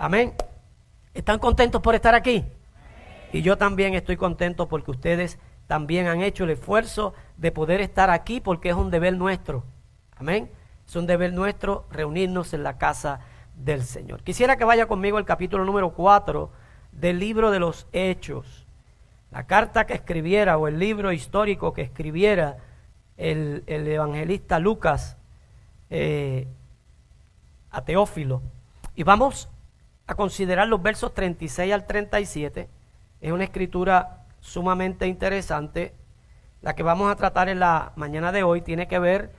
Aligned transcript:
Amén. 0.00 0.32
¿Están 1.12 1.40
contentos 1.40 1.82
por 1.82 1.96
estar 1.96 2.14
aquí? 2.14 2.44
Y 3.32 3.42
yo 3.42 3.58
también 3.58 3.94
estoy 3.94 4.16
contento 4.16 4.68
porque 4.68 4.92
ustedes 4.92 5.40
también 5.66 6.06
han 6.06 6.22
hecho 6.22 6.44
el 6.44 6.50
esfuerzo 6.50 7.14
de 7.36 7.50
poder 7.50 7.80
estar 7.80 8.08
aquí 8.08 8.40
porque 8.40 8.68
es 8.68 8.76
un 8.76 8.92
deber 8.92 9.16
nuestro. 9.16 9.64
Amén. 10.16 10.52
Es 10.86 10.94
un 10.94 11.08
deber 11.08 11.32
nuestro 11.32 11.84
reunirnos 11.90 12.54
en 12.54 12.62
la 12.62 12.78
casa 12.78 13.20
del 13.56 13.82
Señor. 13.82 14.22
Quisiera 14.22 14.56
que 14.56 14.64
vaya 14.64 14.86
conmigo 14.86 15.18
al 15.18 15.24
capítulo 15.24 15.64
número 15.64 15.92
4 15.92 16.52
del 16.92 17.18
libro 17.18 17.50
de 17.50 17.58
los 17.58 17.88
Hechos. 17.92 18.68
La 19.32 19.48
carta 19.48 19.84
que 19.84 19.94
escribiera 19.94 20.58
o 20.58 20.68
el 20.68 20.78
libro 20.78 21.10
histórico 21.10 21.72
que 21.72 21.82
escribiera 21.82 22.58
el, 23.16 23.64
evangelista 23.66 24.60
Lucas 24.60 25.16
eh, 25.90 26.46
a 27.72 27.84
Teófilo. 27.84 28.42
Y 28.94 29.02
vamos 29.02 29.48
a 30.08 30.14
considerar 30.14 30.66
los 30.66 30.82
versos 30.82 31.14
36 31.14 31.72
al 31.72 31.86
37. 31.86 32.68
Es 33.20 33.32
una 33.32 33.44
escritura 33.44 34.24
sumamente 34.40 35.06
interesante. 35.06 35.94
La 36.62 36.74
que 36.74 36.82
vamos 36.82 37.12
a 37.12 37.16
tratar 37.16 37.48
en 37.48 37.60
la 37.60 37.92
mañana 37.94 38.32
de 38.32 38.42
hoy 38.42 38.62
tiene 38.62 38.88
que 38.88 38.98
ver 38.98 39.32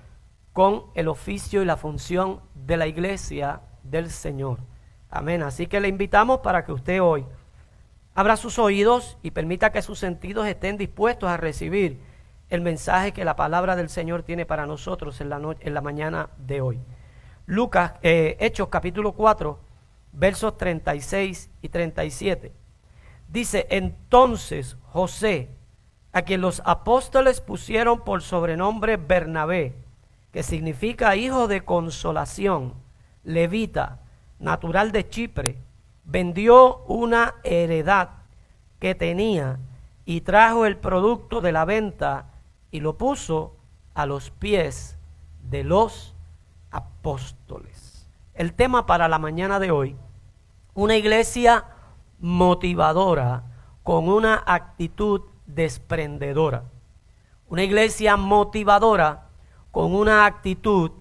con 0.53 0.85
el 0.93 1.07
oficio 1.07 1.62
y 1.62 1.66
la 1.66 1.76
función 1.76 2.40
de 2.53 2.77
la 2.77 2.85
iglesia 2.85 3.62
del 3.84 4.12
Señor. 4.12 4.59
Amén. 5.09 5.41
Así 5.41 5.66
que 5.66 5.79
le 5.79 5.88
invitamos 5.88 6.40
para 6.40 6.63
que 6.63 6.71
usted 6.71 7.01
hoy 7.01 7.26
abra 8.13 8.38
sus 8.38 8.59
oídos 8.59 9.17
y 9.23 9.31
permita 9.31 9.71
que 9.71 9.81
sus 9.81 9.98
sentidos 9.98 10.45
estén 10.45 10.77
dispuestos 10.77 11.29
a 11.29 11.38
recibir 11.38 11.99
el 12.49 12.62
mensaje 12.62 13.12
que 13.12 13.26
la 13.26 13.35
palabra 13.35 13.76
del 13.76 13.90
Señor 13.90 14.21
tiene 14.21 14.45
para 14.45 14.67
nosotros 14.67 15.20
en 15.20 15.29
la, 15.29 15.55
en 15.59 15.73
la 15.73 15.81
mañana 15.81 16.29
de 16.38 16.62
hoy. 16.62 16.79
Lucas, 17.48 17.93
eh, 18.04 18.38
Hechos 18.40 18.67
capítulo 18.70 19.13
4, 19.13 19.68
versos 20.12 20.58
36 20.58 21.49
y 21.62 21.70
37. 21.70 22.54
Dice, 23.27 23.68
entonces 23.70 24.77
José, 24.91 25.49
a 26.12 26.24
quien 26.24 26.41
los 26.41 26.62
apóstoles 26.66 27.41
pusieron 27.41 28.04
por 28.04 28.21
sobrenombre 28.21 28.98
Bernabé, 28.98 29.76
que 30.32 30.43
significa 30.43 31.16
hijo 31.16 31.48
de 31.48 31.62
consolación, 31.62 32.74
levita, 33.24 33.99
natural 34.40 34.91
de 34.91 35.07
Chipre, 35.07 35.57
vendió 36.05 36.77
una 36.85 37.35
heredad 37.44 38.10
que 38.79 38.96
tenía 38.96 39.60
y 40.05 40.21
trajo 40.21 40.66
el 40.66 40.77
producto 40.77 41.41
de 41.41 41.51
la 41.51 41.66
venta 41.66 42.32
y 42.71 42.79
lo 42.79 42.98
puso 42.98 43.55
a 43.94 44.05
los 44.05 44.32
pies 44.32 44.98
de 45.44 45.63
los 45.63 46.16
apóstoles. 46.71 47.88
El 48.40 48.54
tema 48.54 48.85
para 48.85 49.09
la 49.09 49.20
mañana 49.20 49.59
de 49.59 49.70
hoy, 49.70 49.98
una 50.73 50.95
iglesia 50.95 51.65
motivadora 52.20 53.43
con 53.84 54.07
una 54.07 54.41
actitud 54.45 55.23
desprendedora. 55.45 56.63
Una 57.49 57.63
iglesia 57.63 58.15
motivadora 58.15 59.27
con 59.71 59.93
una 59.93 60.26
actitud 60.26 60.91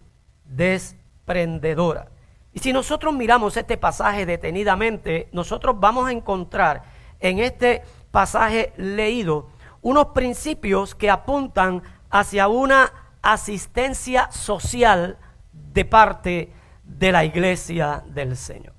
desprendedora. 0.47 2.09
Y 2.53 2.59
si 2.59 2.73
nosotros 2.73 3.15
miramos 3.15 3.57
este 3.57 3.77
pasaje 3.77 4.27
detenidamente, 4.27 5.29
nosotros 5.31 5.79
vamos 5.79 6.09
a 6.09 6.13
encontrar 6.13 6.83
en 7.21 7.39
este 7.39 7.85
pasaje 8.11 8.73
leído 8.77 9.47
unos 9.81 10.07
principios 10.07 10.97
que 10.97 11.09
apuntan 11.09 11.85
hacia 12.11 12.49
una 12.49 12.93
asistencia 13.23 14.29
social 14.33 15.19
de 15.53 15.85
parte 15.85 16.58
de 16.89 17.13
la 17.13 17.25
iglesia 17.25 18.03
del 18.07 18.37
Señor. 18.37 18.73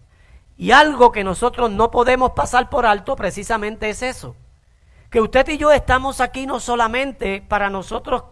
Y 0.58 0.72
algo 0.72 1.12
que 1.12 1.24
nosotros 1.24 1.72
no 1.72 1.90
podemos 1.90 2.32
pasar 2.32 2.70
por 2.70 2.86
alto 2.86 3.16
precisamente 3.16 3.90
es 3.90 4.02
eso. 4.02 4.36
Que 5.10 5.22
usted 5.22 5.48
y 5.48 5.58
yo 5.58 5.72
estamos 5.72 6.20
aquí 6.20 6.46
no 6.46 6.60
solamente 6.60 7.42
para 7.48 7.70
nosotros 7.70 8.24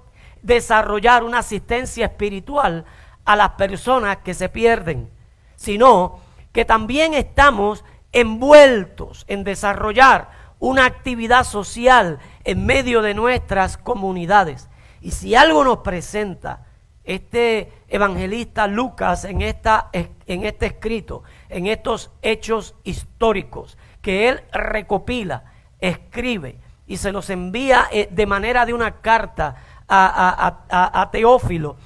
desarrollar 0.42 1.24
una 1.24 1.40
asistencia 1.40 2.08
espiritual 2.08 2.86
a 3.24 3.36
las 3.36 3.52
personas 3.52 4.18
que 4.18 4.34
se 4.34 4.50
pierden, 4.50 5.10
sino 5.56 6.20
que 6.52 6.66
también 6.66 7.14
estamos 7.14 7.86
envueltos 8.12 9.26
en 9.28 9.44
desarrollar 9.44 10.30
una 10.60 10.86
actividad 10.86 11.44
social 11.44 12.20
en 12.44 12.66
medio 12.66 13.02
de 13.02 13.14
nuestras 13.14 13.78
comunidades. 13.78 14.70
Y 15.02 15.12
si 15.12 15.36
algo 15.36 15.64
nos 15.64 15.80
presenta 15.80 16.67
este 17.08 17.72
evangelista 17.88 18.68
Lucas 18.68 19.24
en, 19.24 19.42
esta, 19.42 19.90
en 19.94 20.46
este 20.46 20.68
escrito, 20.68 21.24
en 21.50 21.66
estos 21.68 22.12
hechos 22.22 22.76
históricos, 22.84 23.78
que 24.02 24.30
él 24.30 24.42
recopila, 24.52 25.46
escribe 25.80 26.60
y 26.86 26.98
se 26.98 27.14
los 27.14 27.30
envía 27.30 27.88
eh, 27.92 28.10
de 28.12 28.26
manera 28.26 28.66
de 28.66 28.74
una 28.74 29.02
carta 29.02 29.56
a, 29.90 31.10
Teófilo, 31.14 31.78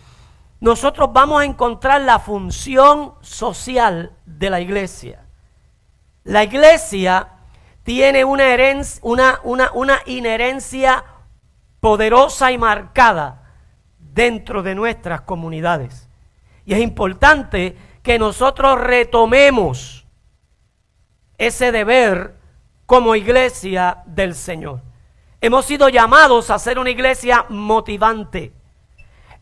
nosotros 0.59 1.13
vamos 1.13 1.41
a 1.41 1.45
encontrar 1.45 2.01
la 2.01 2.17
función 2.17 3.13
social 3.21 4.11
de 4.25 4.49
la 4.49 4.59
iglesia. 4.59 5.23
La 6.23 6.43
iglesia 6.43 7.27
tiene 7.83 8.25
una, 8.25 8.45
herencia, 8.45 8.99
una, 9.03 9.39
una, 9.43 9.71
una 9.73 9.99
inherencia 10.07 11.03
poderosa 11.79 12.51
y 12.51 12.57
marcada 12.57 13.40
dentro 14.13 14.63
de 14.63 14.75
nuestras 14.75 15.21
comunidades. 15.21 16.09
Y 16.65 16.73
es 16.73 16.79
importante 16.79 17.75
que 18.03 18.19
nosotros 18.19 18.79
retomemos 18.79 20.05
ese 21.37 21.71
deber 21.71 22.35
como 22.85 23.15
iglesia 23.15 24.03
del 24.05 24.35
Señor. 24.35 24.81
Hemos 25.39 25.65
sido 25.65 25.89
llamados 25.89 26.49
a 26.51 26.59
ser 26.59 26.77
una 26.77 26.91
iglesia 26.91 27.45
motivante. 27.49 28.53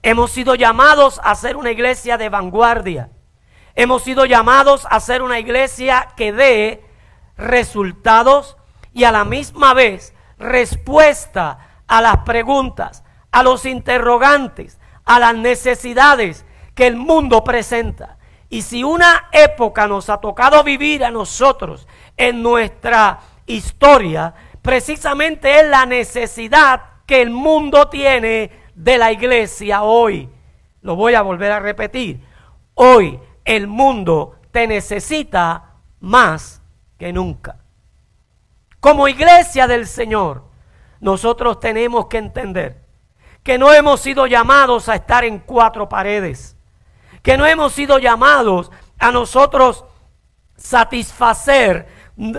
Hemos 0.02 0.31
sido 0.31 0.56
llamados 0.56 1.19
a 1.24 1.36
ser 1.36 1.57
una 1.57 1.72
iglesia 1.72 2.18
de 2.18 2.30
vanguardia. 2.30 3.09
Hemos 3.75 4.03
sido 4.03 4.25
llamados 4.25 4.88
a 4.90 5.00
ser 5.00 5.22
una 5.22 5.40
iglesia 5.40 6.09
que 6.16 6.31
dé 6.31 6.86
resultados 7.38 8.56
y 8.94 9.03
a 9.03 9.12
la 9.12 9.25
misma 9.25 9.74
vez 9.74 10.13
respuesta 10.38 11.81
a 11.88 12.01
las 12.01 12.18
preguntas, 12.19 13.03
a 13.32 13.44
los 13.44 13.66
interrogantes, 13.66 14.80
a 15.06 15.20
las 15.20 15.36
necesidades 15.36 16.46
que 16.76 16.88
el 16.88 16.96
mundo 16.96 17.44
presenta. 17.44 18.18
Y 18.50 18.64
si 18.64 18.84
una 18.84 19.28
época 19.32 19.88
nos 19.88 20.10
ha 20.10 20.18
tocado 20.18 20.64
vivir 20.64 21.04
a 21.04 21.12
nosotros 21.12 21.88
en 22.18 22.42
nuestra 22.42 23.20
historia, 23.46 24.34
precisamente 24.62 25.60
es 25.60 25.68
la 25.68 25.86
necesidad 25.86 26.82
que 27.06 27.22
el 27.22 27.30
mundo 27.30 27.90
tiene 27.90 28.52
de 28.76 28.98
la 28.98 29.12
iglesia 29.12 29.84
hoy. 29.84 30.30
Lo 30.82 30.96
voy 30.96 31.14
a 31.16 31.22
volver 31.22 31.52
a 31.52 31.60
repetir. 31.60 32.24
Hoy 32.76 33.20
el 33.46 33.68
mundo 33.68 34.38
te 34.52 34.68
necesita 34.68 35.76
más 36.00 36.62
que 36.98 37.12
nunca. 37.14 37.58
Como 38.80 39.08
iglesia 39.08 39.68
del 39.68 39.86
Señor, 39.86 40.46
nosotros 41.02 41.60
tenemos 41.60 42.08
que 42.08 42.18
entender 42.18 42.89
que 43.50 43.58
no 43.58 43.74
hemos 43.74 44.00
sido 44.02 44.28
llamados 44.28 44.90
a 44.90 44.94
estar 44.94 45.26
en 45.26 45.40
cuatro 45.40 45.90
paredes, 45.90 46.56
que 47.24 47.36
no 47.36 47.48
hemos 47.48 47.74
sido 47.74 47.98
llamados 47.98 48.70
a 49.00 49.12
nosotros 49.12 49.86
satisfacer 50.56 51.88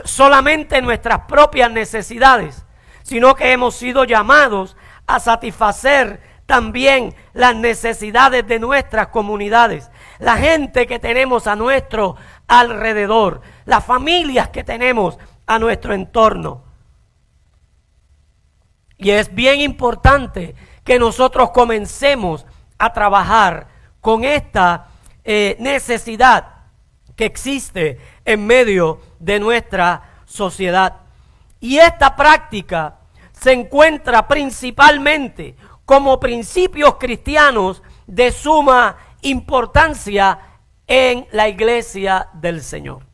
solamente 0.05 0.81
nuestras 0.81 1.23
propias 1.23 1.69
necesidades, 1.69 2.65
sino 3.03 3.35
que 3.35 3.51
hemos 3.51 3.75
sido 3.75 4.05
llamados 4.05 4.77
a 5.09 5.19
satisfacer 5.19 6.23
también 6.47 7.13
las 7.33 7.57
necesidades 7.57 8.47
de 8.47 8.61
nuestras 8.61 9.09
comunidades, 9.09 9.91
la 10.21 10.37
gente 10.37 10.87
que 10.87 11.01
tenemos 11.01 11.49
a 11.49 11.57
nuestro 11.57 12.15
alrededor, 12.47 13.41
las 13.65 13.85
familias 13.85 14.51
que 14.51 14.63
tenemos 14.63 15.19
a 15.45 15.59
nuestro 15.59 15.93
entorno. 15.93 16.63
Y 18.97 19.11
es 19.11 19.35
bien 19.35 19.61
importante 19.61 20.55
que 20.91 20.99
nosotros 20.99 21.53
comencemos 21.53 22.45
a 22.77 22.93
trabajar 22.93 23.69
con 24.01 24.25
esta 24.25 24.89
eh, 25.23 25.55
necesidad 25.61 26.65
que 27.15 27.27
existe 27.27 28.01
en 28.25 28.45
medio 28.45 29.01
de 29.21 29.39
nuestra 29.39 30.23
sociedad. 30.27 30.97
Y 31.61 31.79
esta 31.79 32.17
práctica 32.17 32.99
se 33.31 33.53
encuentra 33.53 34.27
principalmente 34.27 35.55
como 35.85 36.19
principios 36.19 36.97
cristianos 36.97 37.85
de 38.09 38.33
suma 38.33 38.97
importancia 39.23 40.41
en 40.89 41.29
la 41.31 41.49
iglesia 41.49 42.31
del 42.33 42.65
Señor. 42.65 43.07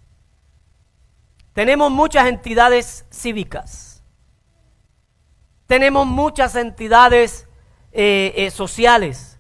Tenemos 1.53 1.91
muchas 1.91 2.27
entidades 2.27 3.05
cívicas, 3.11 4.03
tenemos 5.67 6.07
muchas 6.07 6.57
entidades 6.57 7.46
eh, 7.99 8.35
eh, 8.37 8.51
sociales 8.51 9.39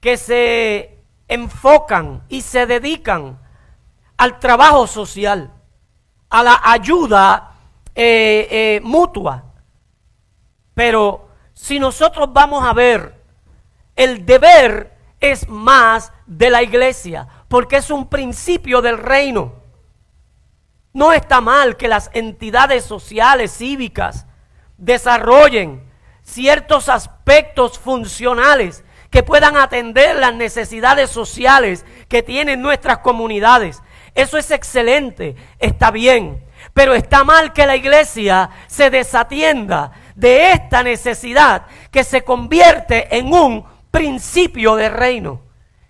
que 0.00 0.16
se 0.16 1.04
enfocan 1.28 2.22
y 2.30 2.40
se 2.40 2.64
dedican 2.64 3.38
al 4.16 4.38
trabajo 4.40 4.86
social, 4.86 5.52
a 6.30 6.42
la 6.42 6.62
ayuda 6.64 7.56
eh, 7.94 8.80
mutua. 8.82 9.44
Pero 10.72 11.28
si 11.52 11.78
nosotros 11.78 12.32
vamos 12.32 12.64
a 12.64 12.72
ver, 12.72 13.22
el 13.96 14.24
deber 14.24 14.96
es 15.20 15.46
más 15.46 16.10
de 16.24 16.48
la 16.48 16.62
iglesia, 16.62 17.28
porque 17.48 17.76
es 17.76 17.90
un 17.90 18.08
principio 18.08 18.80
del 18.80 18.96
reino. 18.96 19.52
No 20.94 21.12
está 21.12 21.42
mal 21.42 21.76
que 21.76 21.88
las 21.88 22.08
entidades 22.14 22.86
sociales, 22.86 23.54
cívicas, 23.54 24.24
desarrollen 24.78 25.91
ciertos 26.32 26.88
aspectos 26.88 27.78
funcionales 27.78 28.84
que 29.10 29.22
puedan 29.22 29.56
atender 29.56 30.16
las 30.16 30.34
necesidades 30.34 31.10
sociales 31.10 31.84
que 32.08 32.22
tienen 32.22 32.62
nuestras 32.62 32.98
comunidades. 32.98 33.82
Eso 34.14 34.38
es 34.38 34.50
excelente, 34.50 35.36
está 35.58 35.90
bien, 35.90 36.42
pero 36.74 36.94
está 36.94 37.22
mal 37.22 37.52
que 37.52 37.66
la 37.66 37.76
iglesia 37.76 38.50
se 38.66 38.90
desatienda 38.90 39.92
de 40.14 40.52
esta 40.52 40.82
necesidad 40.82 41.66
que 41.90 42.04
se 42.04 42.22
convierte 42.22 43.16
en 43.16 43.32
un 43.32 43.64
principio 43.90 44.76
de 44.76 44.88
reino, 44.88 45.42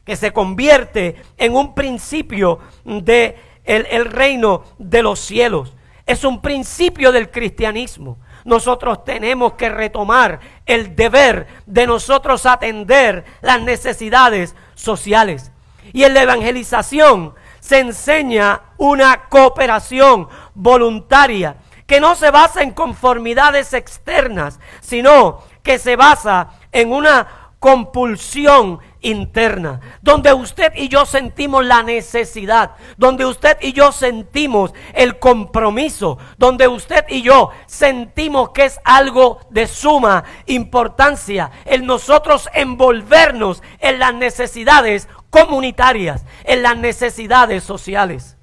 que 0.05 0.17
se 0.17 0.33
convierte 0.33 1.17
en 1.37 1.55
un 1.55 1.75
principio 1.75 2.59
de 2.85 3.37
el, 3.65 4.07
reino 4.07 4.65
de 4.79 5.03
los 5.03 5.21
cielos. 5.21 5.75
Es 6.07 6.25
un 6.25 6.43
principio 6.43 7.13
del 7.13 7.31
cristianismo. 7.31 8.19
Nosotros 8.45 9.05
tenemos 9.05 9.55
que 9.55 9.69
retomar 9.69 10.41
el 10.67 10.97
deber 10.97 11.47
de 11.67 11.87
nosotros 11.87 12.47
atender 12.47 13.25
las 13.41 13.61
necesidades 13.61 14.55
sociales. 14.75 15.53
Y 15.93 16.05
en 16.05 16.15
la 16.15 16.23
evangelización 16.23 17.35
se 17.61 17.79
enseña 17.79 18.63
una 18.79 19.29
cooperación 19.29 20.29
voluntaria 20.55 21.57
que 21.87 22.01
no 22.01 22.15
se 22.15 22.31
basa 22.31 22.63
en 22.63 22.73
conformidades 22.73 23.73
externas, 23.75 24.59
sino 24.81 25.43
que 25.63 25.79
se 25.79 25.95
basa 25.95 26.51
en 26.73 26.93
una 26.93 27.29
compulsión 27.59 28.81
interna, 29.03 29.81
donde 30.01 30.33
usted 30.33 30.73
y 30.75 30.89
yo 30.89 31.05
sentimos 31.05 31.65
la 31.65 31.83
necesidad, 31.83 32.73
donde 32.97 33.27
usted 33.27 33.59
y 33.61 33.73
yo 33.73 33.93
sentimos 33.93 34.73
el 34.95 35.19
compromiso, 35.19 36.19
donde 36.39 36.69
usted 36.69 37.05
y 37.09 37.23
yo 37.23 37.51
sentimos 37.67 38.51
que 38.51 38.65
es 38.65 38.81
algo 38.85 39.41
de 39.51 39.67
suma 39.67 40.25
importancia 40.47 41.51
el 41.65 41.85
nosotros 41.85 42.49
envolvernos 42.55 43.63
en 43.81 43.99
las 43.99 44.15
necesidades 44.15 45.09
comunitarias, 45.31 46.25
en 46.45 46.63
las 46.63 46.77
necesidades 46.77 47.65
sociales. 47.65 48.37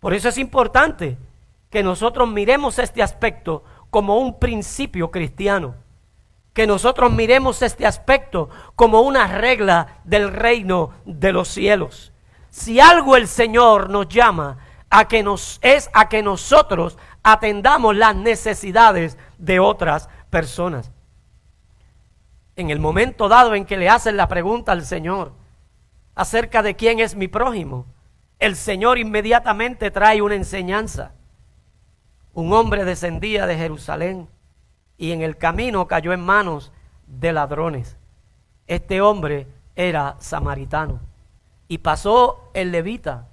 Por 0.00 0.14
eso 0.14 0.28
es 0.28 0.38
importante 0.38 1.16
que 1.70 1.82
nosotros 1.82 2.28
miremos 2.28 2.78
este 2.78 3.02
aspecto 3.02 3.64
como 3.90 4.18
un 4.18 4.38
principio 4.38 5.10
cristiano 5.10 5.81
que 6.52 6.66
nosotros 6.66 7.12
miremos 7.12 7.62
este 7.62 7.86
aspecto 7.86 8.50
como 8.76 9.00
una 9.00 9.26
regla 9.26 10.00
del 10.04 10.32
reino 10.32 10.90
de 11.04 11.32
los 11.32 11.48
cielos. 11.48 12.12
Si 12.50 12.80
algo 12.80 13.16
el 13.16 13.26
Señor 13.26 13.88
nos 13.88 14.08
llama 14.08 14.58
a 14.90 15.08
que 15.08 15.22
nos 15.22 15.58
es 15.62 15.88
a 15.94 16.10
que 16.10 16.22
nosotros 16.22 16.98
atendamos 17.22 17.96
las 17.96 18.14
necesidades 18.14 19.16
de 19.38 19.58
otras 19.58 20.10
personas. 20.28 20.92
En 22.56 22.68
el 22.68 22.78
momento 22.78 23.28
dado 23.28 23.54
en 23.54 23.64
que 23.64 23.78
le 23.78 23.88
hacen 23.88 24.18
la 24.18 24.28
pregunta 24.28 24.72
al 24.72 24.84
Señor 24.84 25.32
acerca 26.14 26.62
de 26.62 26.76
quién 26.76 27.00
es 27.00 27.14
mi 27.14 27.26
prójimo, 27.26 27.86
el 28.38 28.54
Señor 28.54 28.98
inmediatamente 28.98 29.90
trae 29.90 30.20
una 30.20 30.34
enseñanza. 30.34 31.12
Un 32.34 32.52
hombre 32.52 32.84
descendía 32.84 33.46
de 33.46 33.56
Jerusalén 33.56 34.28
y 35.02 35.10
en 35.10 35.20
el 35.20 35.36
camino 35.36 35.88
cayó 35.88 36.12
en 36.12 36.20
manos 36.20 36.70
de 37.08 37.32
ladrones. 37.32 37.96
Este 38.68 39.00
hombre 39.00 39.48
era 39.74 40.14
samaritano. 40.20 41.00
Y 41.66 41.78
pasó 41.78 42.52
el 42.54 42.70
levita, 42.70 43.26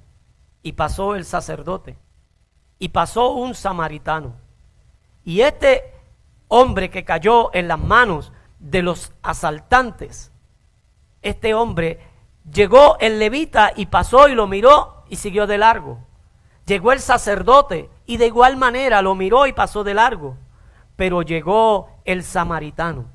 y 0.63 0.71
pasó 0.71 1.13
el 1.13 1.25
sacerdote, 1.25 1.95
y 2.79 2.89
pasó 2.89 3.33
un 3.33 3.53
samaritano. 3.53 4.33
Y 5.23 5.41
este 5.41 5.93
hombre 6.47 6.89
que 6.89 7.05
cayó 7.05 7.53
en 7.53 7.67
las 7.67 7.79
manos 7.79 8.31
de 8.57 8.81
los 8.81 9.13
asaltantes, 9.21 10.31
este 11.21 11.53
hombre 11.53 11.99
llegó 12.51 12.97
el 12.99 13.19
levita 13.19 13.73
y 13.75 13.85
pasó 13.85 14.27
y 14.27 14.33
lo 14.33 14.47
miró 14.47 15.03
y 15.07 15.17
siguió 15.17 15.45
de 15.45 15.59
largo. 15.59 15.99
Llegó 16.65 16.93
el 16.93 16.99
sacerdote 16.99 17.91
y 18.07 18.17
de 18.17 18.25
igual 18.25 18.57
manera 18.57 19.03
lo 19.03 19.13
miró 19.13 19.45
y 19.45 19.53
pasó 19.53 19.83
de 19.83 19.93
largo 19.93 20.35
pero 20.99 21.21
llegó 21.21 21.87
el 22.03 22.23
samaritano. 22.23 23.05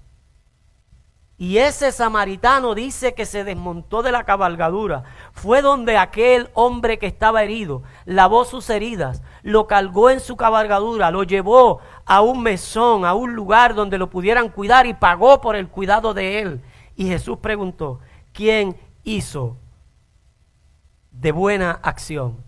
Y 1.36 1.58
ese 1.58 1.92
samaritano 1.92 2.74
dice 2.74 3.12
que 3.12 3.26
se 3.26 3.44
desmontó 3.44 4.02
de 4.02 4.10
la 4.10 4.24
cabalgadura. 4.24 5.04
Fue 5.32 5.60
donde 5.60 5.98
aquel 5.98 6.48
hombre 6.54 6.98
que 6.98 7.06
estaba 7.06 7.42
herido 7.42 7.82
lavó 8.06 8.46
sus 8.46 8.70
heridas, 8.70 9.22
lo 9.42 9.66
cargó 9.66 10.08
en 10.08 10.20
su 10.20 10.34
cabalgadura, 10.34 11.10
lo 11.10 11.24
llevó 11.24 11.80
a 12.06 12.22
un 12.22 12.42
mesón, 12.42 13.04
a 13.04 13.12
un 13.12 13.34
lugar 13.34 13.74
donde 13.74 13.98
lo 13.98 14.08
pudieran 14.08 14.48
cuidar 14.48 14.86
y 14.86 14.94
pagó 14.94 15.42
por 15.42 15.54
el 15.54 15.68
cuidado 15.68 16.14
de 16.14 16.40
él. 16.40 16.62
Y 16.96 17.08
Jesús 17.08 17.36
preguntó, 17.36 18.00
¿quién 18.32 18.78
hizo 19.02 19.58
de 21.10 21.32
buena 21.32 21.80
acción? 21.82 22.42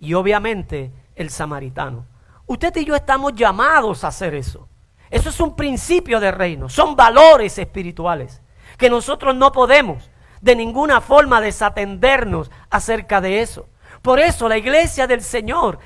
Y 0.00 0.14
obviamente 0.14 0.90
el 1.14 1.30
samaritano. 1.30 2.04
Usted 2.46 2.74
y 2.78 2.84
yo 2.84 2.96
estamos 2.96 3.32
llamados 3.34 4.02
a 4.02 4.08
hacer 4.08 4.34
eso. 4.34 4.68
Eso 5.12 5.28
es 5.28 5.40
un 5.40 5.54
principio 5.54 6.20
de 6.20 6.30
reino, 6.30 6.70
son 6.70 6.96
valores 6.96 7.58
espirituales 7.58 8.40
que 8.78 8.88
nosotros 8.88 9.36
no 9.36 9.52
podemos 9.52 10.10
de 10.40 10.56
ninguna 10.56 11.02
forma 11.02 11.42
desatendernos 11.42 12.50
acerca 12.70 13.20
de 13.20 13.42
eso. 13.42 13.68
Por 14.00 14.18
eso 14.18 14.48
la 14.48 14.56
iglesia 14.56 15.06
del 15.06 15.20
Señor 15.20 15.78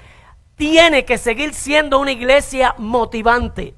tiene 0.54 1.04
que 1.04 1.18
seguir 1.18 1.54
siendo 1.54 1.98
una 1.98 2.12
iglesia 2.12 2.76
motivante 2.78 3.74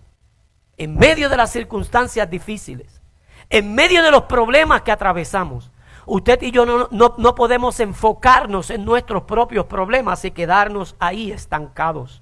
en 0.76 0.94
medio 0.96 1.30
de 1.30 1.38
las 1.38 1.50
circunstancias 1.50 2.28
difíciles, 2.28 3.00
en 3.48 3.74
medio 3.74 4.02
de 4.02 4.10
los 4.10 4.24
problemas 4.24 4.82
que 4.82 4.92
atravesamos. 4.92 5.70
Usted 6.04 6.42
y 6.42 6.50
yo 6.50 6.66
no, 6.66 6.88
no 6.90 7.34
podemos 7.34 7.80
enfocarnos 7.80 8.68
en 8.68 8.84
nuestros 8.84 9.22
propios 9.22 9.64
problemas 9.64 10.26
y 10.26 10.30
quedarnos 10.30 10.94
ahí 10.98 11.32
estancados. 11.32 12.20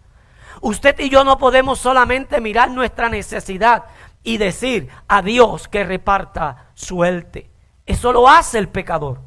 Usted 0.61 0.99
y 1.01 1.09
yo 1.09 1.25
no 1.25 1.39
podemos 1.39 1.79
solamente 1.79 2.41
mirar 2.41 2.71
nuestra 2.71 3.09
necesidad 3.09 3.85
y 4.23 4.39
decir 4.39 4.89
a 5.09 5.23
Dios 5.23 5.69
que 5.69 5.85
reparta 5.85 6.71
suerte. 6.75 7.51
Eso 7.85 8.13
lo 8.13 8.29
hace 8.29 8.59
el 8.59 8.69
pecador. 8.69 9.21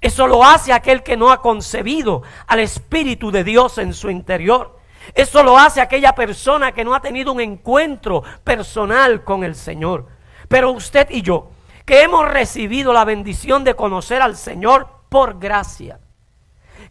Eso 0.00 0.26
lo 0.26 0.44
hace 0.44 0.72
aquel 0.72 1.02
que 1.02 1.16
no 1.16 1.30
ha 1.30 1.40
concebido 1.40 2.22
al 2.46 2.60
Espíritu 2.60 3.30
de 3.30 3.44
Dios 3.44 3.78
en 3.78 3.92
su 3.92 4.10
interior. 4.10 4.78
Eso 5.14 5.42
lo 5.42 5.58
hace 5.58 5.80
aquella 5.80 6.14
persona 6.14 6.72
que 6.72 6.84
no 6.84 6.94
ha 6.94 7.00
tenido 7.00 7.32
un 7.32 7.40
encuentro 7.40 8.22
personal 8.44 9.24
con 9.24 9.44
el 9.44 9.54
Señor. 9.54 10.06
Pero 10.48 10.70
usted 10.70 11.08
y 11.10 11.22
yo, 11.22 11.50
que 11.84 12.02
hemos 12.02 12.28
recibido 12.28 12.92
la 12.92 13.04
bendición 13.04 13.64
de 13.64 13.74
conocer 13.74 14.22
al 14.22 14.36
Señor 14.36 14.88
por 15.08 15.38
gracia, 15.38 16.00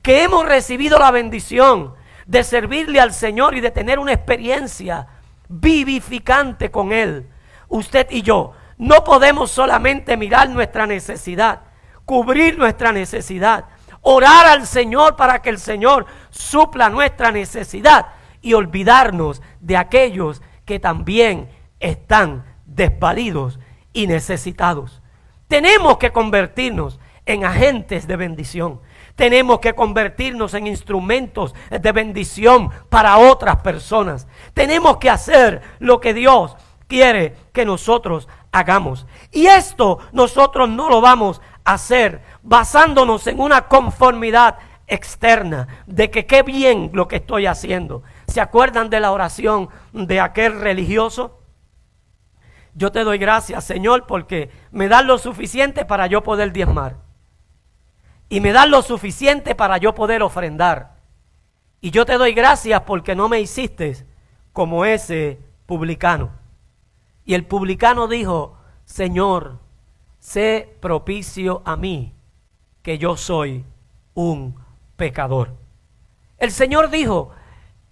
que 0.01 0.23
hemos 0.23 0.45
recibido 0.45 0.99
la 0.99 1.11
bendición 1.11 1.93
de 2.25 2.43
servirle 2.43 2.99
al 2.99 3.13
Señor 3.13 3.55
y 3.55 3.61
de 3.61 3.71
tener 3.71 3.99
una 3.99 4.13
experiencia 4.13 5.07
vivificante 5.47 6.71
con 6.71 6.91
Él. 6.91 7.29
Usted 7.67 8.07
y 8.09 8.21
yo 8.21 8.53
no 8.77 9.03
podemos 9.03 9.51
solamente 9.51 10.17
mirar 10.17 10.49
nuestra 10.49 10.85
necesidad, 10.85 11.61
cubrir 12.03 12.57
nuestra 12.57 12.91
necesidad, 12.91 13.65
orar 14.01 14.47
al 14.47 14.67
Señor 14.67 15.15
para 15.15 15.41
que 15.41 15.49
el 15.49 15.59
Señor 15.59 16.05
supla 16.29 16.89
nuestra 16.89 17.31
necesidad 17.31 18.07
y 18.41 18.53
olvidarnos 18.53 19.41
de 19.59 19.77
aquellos 19.77 20.41
que 20.65 20.79
también 20.79 21.49
están 21.79 22.45
desvalidos 22.65 23.59
y 23.93 24.07
necesitados. 24.07 25.01
Tenemos 25.47 25.97
que 25.97 26.11
convertirnos 26.11 26.99
en 27.25 27.45
agentes 27.45 28.07
de 28.07 28.15
bendición. 28.15 28.81
Tenemos 29.15 29.59
que 29.59 29.73
convertirnos 29.73 30.53
en 30.53 30.67
instrumentos 30.67 31.55
de 31.69 31.91
bendición 31.91 32.69
para 32.89 33.17
otras 33.17 33.57
personas. 33.57 34.27
Tenemos 34.53 34.97
que 34.97 35.09
hacer 35.09 35.61
lo 35.79 36.01
que 36.01 36.13
Dios 36.13 36.55
quiere 36.87 37.35
que 37.53 37.65
nosotros 37.65 38.27
hagamos. 38.51 39.05
Y 39.31 39.47
esto 39.47 39.99
nosotros 40.11 40.69
no 40.69 40.89
lo 40.89 41.01
vamos 41.01 41.41
a 41.63 41.73
hacer 41.73 42.21
basándonos 42.43 43.25
en 43.27 43.39
una 43.39 43.67
conformidad 43.67 44.57
externa 44.87 45.67
de 45.87 46.11
que 46.11 46.25
qué 46.25 46.43
bien 46.43 46.91
lo 46.93 47.07
que 47.07 47.17
estoy 47.17 47.45
haciendo. 47.45 48.03
¿Se 48.27 48.41
acuerdan 48.41 48.89
de 48.89 48.99
la 48.99 49.11
oración 49.11 49.69
de 49.93 50.19
aquel 50.19 50.59
religioso? 50.59 51.39
Yo 52.73 52.91
te 52.91 53.05
doy 53.05 53.17
gracias, 53.17 53.63
Señor, 53.63 54.05
porque 54.05 54.51
me 54.71 54.89
das 54.89 55.05
lo 55.05 55.17
suficiente 55.17 55.85
para 55.85 56.07
yo 56.07 56.23
poder 56.23 56.51
diezmar. 56.51 57.04
Y 58.29 58.39
me 58.41 58.51
das 58.51 58.67
lo 58.67 58.81
suficiente 58.81 59.55
para 59.55 59.77
yo 59.77 59.93
poder 59.93 60.23
ofrendar. 60.23 60.95
Y 61.81 61.91
yo 61.91 62.05
te 62.05 62.17
doy 62.17 62.33
gracias 62.33 62.81
porque 62.81 63.15
no 63.15 63.29
me 63.29 63.39
hiciste 63.39 64.05
como 64.53 64.85
ese 64.85 65.39
publicano. 65.65 66.31
Y 67.25 67.33
el 67.33 67.45
publicano 67.45 68.07
dijo, 68.07 68.57
Señor, 68.85 69.59
sé 70.19 70.75
propicio 70.79 71.61
a 71.65 71.75
mí, 71.75 72.13
que 72.81 72.97
yo 72.97 73.17
soy 73.17 73.65
un 74.13 74.55
pecador. 74.95 75.53
El 76.37 76.51
Señor 76.51 76.89
dijo, 76.89 77.31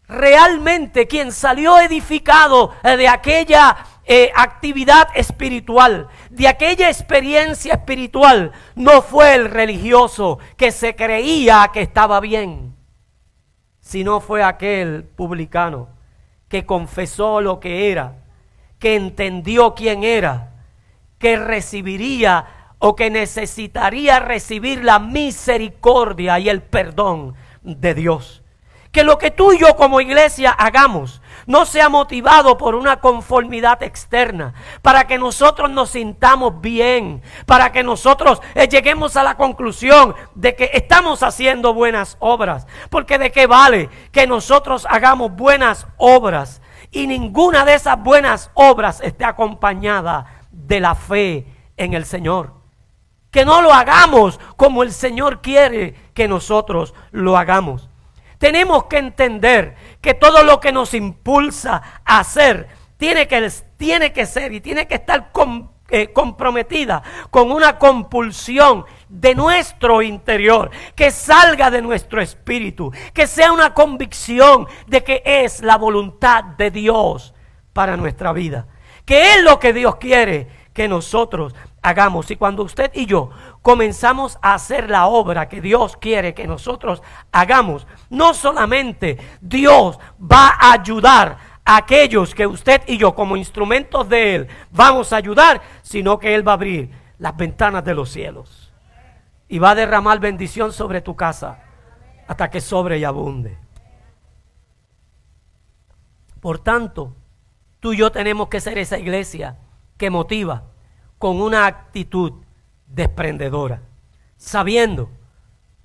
realmente 0.08 1.08
quien 1.08 1.32
salió 1.32 1.80
edificado 1.80 2.74
de 2.84 3.08
aquella 3.08 3.78
eh, 4.06 4.32
actividad 4.36 5.08
espiritual, 5.16 6.10
de 6.30 6.48
aquella 6.48 6.90
experiencia 6.90 7.76
espiritual, 7.76 8.52
no 8.76 9.02
fue 9.02 9.36
el 9.36 9.50
religioso 9.50 10.40
que 10.58 10.72
se 10.72 10.96
creía 10.96 11.70
que 11.72 11.82
estaba 11.82 12.20
bien, 12.20 12.76
sino 13.80 14.20
fue 14.20 14.44
aquel 14.44 15.06
publicano 15.06 15.90
que 16.50 16.66
confesó 16.66 17.40
lo 17.40 17.60
que 17.60 17.92
era, 17.92 18.18
que 18.78 18.96
entendió 18.96 19.74
quién 19.74 20.04
era, 20.04 20.52
que 21.18 21.38
recibiría 21.38 22.74
o 22.80 22.98
que 22.98 23.10
necesitaría 23.10 24.20
recibir 24.20 24.84
la 24.84 25.00
misericordia 25.00 26.38
y 26.40 26.50
el 26.50 26.62
perdón 26.62 27.36
de 27.62 27.94
Dios. 27.94 28.43
Que 28.94 29.04
lo 29.04 29.18
que 29.18 29.32
tú 29.32 29.52
y 29.52 29.58
yo 29.58 29.76
como 29.76 30.00
iglesia 30.00 30.52
hagamos 30.52 31.22
no 31.46 31.66
sea 31.66 31.90
motivado 31.90 32.58
por 32.58 32.76
una 32.76 33.02
conformidad 33.02 33.84
externa, 33.84 34.54
para 34.82 35.08
que 35.08 35.18
nosotros 35.18 35.70
nos 35.70 35.90
sintamos 35.90 36.62
bien, 36.62 37.22
para 37.46 37.72
que 37.72 37.84
nosotros 37.84 38.42
eh, 38.56 38.68
lleguemos 38.68 39.18
a 39.18 39.24
la 39.24 39.36
conclusión 39.36 40.16
de 40.36 40.56
que 40.56 40.72
estamos 40.74 41.24
haciendo 41.24 41.74
buenas 41.74 42.18
obras. 42.20 42.68
Porque 42.90 43.18
de 43.18 43.32
qué 43.32 43.48
vale 43.48 43.90
que 44.12 44.28
nosotros 44.28 44.88
hagamos 44.90 45.36
buenas 45.36 45.88
obras 45.98 46.62
y 46.92 47.08
ninguna 47.08 47.66
de 47.66 47.74
esas 47.74 48.02
buenas 48.02 48.52
obras 48.54 49.02
esté 49.02 49.26
acompañada 49.26 50.46
de 50.52 50.80
la 50.80 50.96
fe 50.96 51.48
en 51.78 51.94
el 51.94 52.06
Señor. 52.06 52.54
Que 53.32 53.46
no 53.46 53.64
lo 53.64 53.74
hagamos 53.74 54.40
como 54.56 54.84
el 54.84 54.92
Señor 54.92 55.42
quiere 55.42 55.96
que 56.14 56.28
nosotros 56.28 56.94
lo 57.12 57.36
hagamos. 57.36 57.90
Tenemos 58.44 58.88
que 58.88 58.98
entender 58.98 59.74
que 60.02 60.16
todo 60.16 60.44
lo 60.44 60.60
que 60.60 60.74
nos 60.74 60.94
impulsa 60.94 61.82
a 62.04 62.20
hacer 62.20 62.68
tiene 62.98 63.26
que, 63.26 63.50
tiene 63.78 64.12
que 64.12 64.26
ser 64.26 64.52
y 64.52 64.60
tiene 64.60 64.86
que 64.86 64.96
estar 64.96 65.32
eh, 65.88 66.12
comprometida 66.12 67.02
con 67.32 67.54
una 67.54 67.80
compulsión 67.80 68.84
de 69.08 69.34
nuestro 69.34 70.02
interior, 70.02 70.72
que 70.94 71.10
salga 71.10 71.72
de 71.72 71.82
nuestro 71.82 72.20
espíritu, 72.20 72.92
que 73.14 73.28
sea 73.28 73.54
una 73.54 73.74
convicción 73.74 74.68
de 74.88 75.06
que 75.06 75.24
es 75.26 75.62
la 75.62 75.78
voluntad 75.78 76.44
de 76.44 76.70
Dios 76.70 77.34
para 77.72 77.96
nuestra 77.96 78.34
vida, 78.34 78.68
que 79.06 79.36
es 79.36 79.42
lo 79.42 79.58
que 79.58 79.72
Dios 79.72 79.96
quiere 79.96 80.50
que 80.74 80.90
nosotros 80.90 81.56
hagamos. 81.84 82.32
Y 82.32 82.38
cuando 82.38 82.64
usted 82.64 82.92
y 82.96 83.06
yo 83.06 83.30
comenzamos 83.62 84.40
a 84.42 84.56
hacer 84.56 84.90
la 84.90 85.06
obra 85.06 85.48
que 85.48 85.62
Dios 85.62 85.98
quiere 85.98 86.34
que 86.34 86.48
nosotros 86.48 87.04
hagamos, 87.32 87.86
no 88.10 88.34
solamente 88.34 89.18
Dios 89.42 90.00
va 90.20 90.56
a 90.60 90.72
ayudar 90.74 91.38
a 91.66 91.78
aquellos 91.78 92.34
que 92.34 92.48
usted 92.48 92.82
y 92.88 92.98
yo 92.98 93.14
como 93.14 93.38
instrumentos 93.38 94.10
de 94.10 94.36
Él 94.36 94.48
vamos 94.72 95.14
a 95.14 95.18
ayudar, 95.18 95.62
sino 95.84 96.18
que 96.18 96.34
Él 96.34 96.48
va 96.48 96.54
a 96.54 96.56
abrir 96.56 96.90
las 97.20 97.38
ventanas 97.38 97.86
de 97.86 97.94
los 97.94 98.10
cielos 98.10 98.74
y 99.48 99.60
va 99.60 99.72
a 99.72 99.76
derramar 99.76 100.20
bendición 100.20 100.74
sobre 100.74 101.02
tu 101.02 101.16
casa 101.16 101.60
hasta 102.28 102.50
que 102.50 102.62
sobre 102.62 102.98
y 102.98 103.04
abunde. 103.04 103.58
Por 106.40 106.60
tanto, 106.60 107.16
tú 107.80 107.94
y 107.94 107.98
yo 107.98 108.12
tenemos 108.12 108.48
que 108.48 108.60
ser 108.60 108.78
esa 108.78 108.98
iglesia 108.98 109.58
que 109.98 110.10
motiva 110.10 110.73
con 111.24 111.40
una 111.40 111.68
actitud 111.68 112.34
desprendedora, 112.86 113.82
sabiendo 114.36 115.10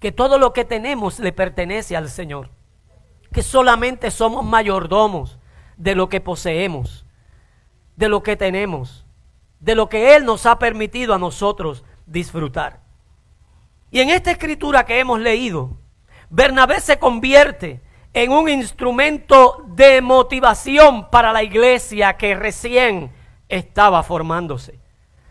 que 0.00 0.10
todo 0.10 0.36
lo 0.36 0.52
que 0.52 0.64
tenemos 0.64 1.20
le 1.20 1.32
pertenece 1.32 1.96
al 1.96 2.08
Señor, 2.08 2.50
que 3.32 3.44
solamente 3.44 4.10
somos 4.10 4.44
mayordomos 4.44 5.38
de 5.76 5.94
lo 5.94 6.08
que 6.08 6.20
poseemos, 6.20 7.06
de 7.94 8.08
lo 8.08 8.24
que 8.24 8.34
tenemos, 8.34 9.06
de 9.60 9.76
lo 9.76 9.88
que 9.88 10.16
Él 10.16 10.24
nos 10.24 10.44
ha 10.44 10.58
permitido 10.58 11.14
a 11.14 11.20
nosotros 11.20 11.84
disfrutar. 12.04 12.80
Y 13.92 14.00
en 14.00 14.10
esta 14.10 14.32
escritura 14.32 14.84
que 14.84 14.98
hemos 14.98 15.20
leído, 15.20 15.76
Bernabé 16.30 16.80
se 16.80 16.98
convierte 16.98 17.80
en 18.12 18.32
un 18.32 18.48
instrumento 18.48 19.64
de 19.68 20.00
motivación 20.00 21.08
para 21.10 21.32
la 21.32 21.44
iglesia 21.44 22.16
que 22.16 22.34
recién 22.34 23.12
estaba 23.48 24.02
formándose. 24.02 24.87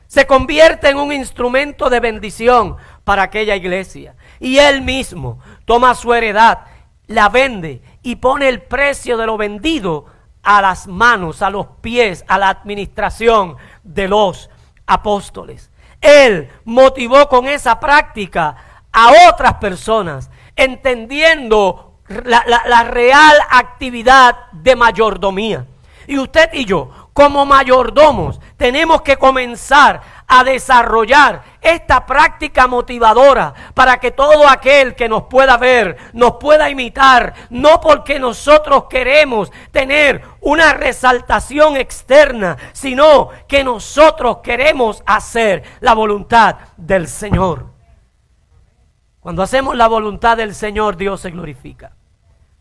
Se 0.08 0.26
convierte 0.26 0.90
en 0.90 0.98
un 0.98 1.12
instrumento 1.12 1.90
de 1.90 2.00
bendición 2.00 2.78
para 3.04 3.24
aquella 3.24 3.56
iglesia. 3.56 4.16
Y 4.40 4.58
él 4.58 4.82
mismo 4.82 5.40
toma 5.66 5.96
su 5.96 6.14
heredad, 6.14 6.60
la 7.08 7.30
vende 7.30 7.82
y 8.04 8.16
pone 8.18 8.50
el 8.50 8.62
precio 8.62 9.18
de 9.18 9.26
lo 9.26 9.38
vendido 9.38 10.06
a 10.44 10.62
las 10.62 10.88
manos, 10.88 11.42
a 11.42 11.50
los 11.50 11.68
pies, 11.82 12.24
a 12.28 12.38
la 12.38 12.50
administración 12.50 13.58
de 13.84 14.08
los 14.08 14.50
apóstoles. 14.86 15.70
Él 16.00 16.50
motivó 16.64 17.28
con 17.28 17.48
esa 17.48 17.80
práctica 17.80 18.56
a 18.92 19.30
otras 19.30 19.56
personas, 19.56 20.30
entendiendo 20.56 22.00
la, 22.08 22.84
real 22.86 23.36
actividad 23.50 24.52
de 24.52 24.76
mayordomía. 24.76 25.66
Y 26.08 26.18
usted 26.18 26.50
y 26.54 26.66
yo, 26.66 26.90
como 27.18 27.48
mayordomos 27.48 28.40
tenemos 28.58 29.02
que 29.02 29.18
comenzar 29.18 30.02
a 30.28 30.44
desarrollar 30.44 31.42
esta 31.62 32.06
práctica 32.06 32.68
motivadora 32.68 33.56
para 33.74 34.00
que 34.00 34.12
todo 34.12 34.48
aquel 34.48 34.94
que 34.94 35.10
nos 35.10 35.24
pueda 35.24 35.58
ver, 35.58 35.98
nos 36.14 36.34
pueda 36.34 36.70
imitar, 36.70 37.34
no 37.50 37.82
porque 37.82 38.20
nosotros 38.20 38.84
queremos 38.88 39.52
tener 39.72 40.22
una 40.42 40.76
resaltación 40.76 41.76
externa, 41.76 42.56
sino 42.72 43.30
que 43.48 43.64
nosotros 43.64 44.38
queremos 44.44 45.02
hacer 45.08 45.64
la 45.80 45.96
voluntad 45.96 46.58
del 46.78 47.08
Señor. 47.08 47.66
Cuando 49.22 49.42
hacemos 49.42 49.76
la 49.76 49.88
voluntad 49.88 50.38
del 50.38 50.54
Señor, 50.54 50.98
Dios 50.98 51.22
se 51.22 51.32
glorifica, 51.32 51.94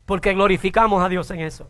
porque 0.06 0.32
glorificamos 0.32 1.04
a 1.04 1.10
Dios 1.10 1.30
en 1.30 1.40
eso. 1.40 1.68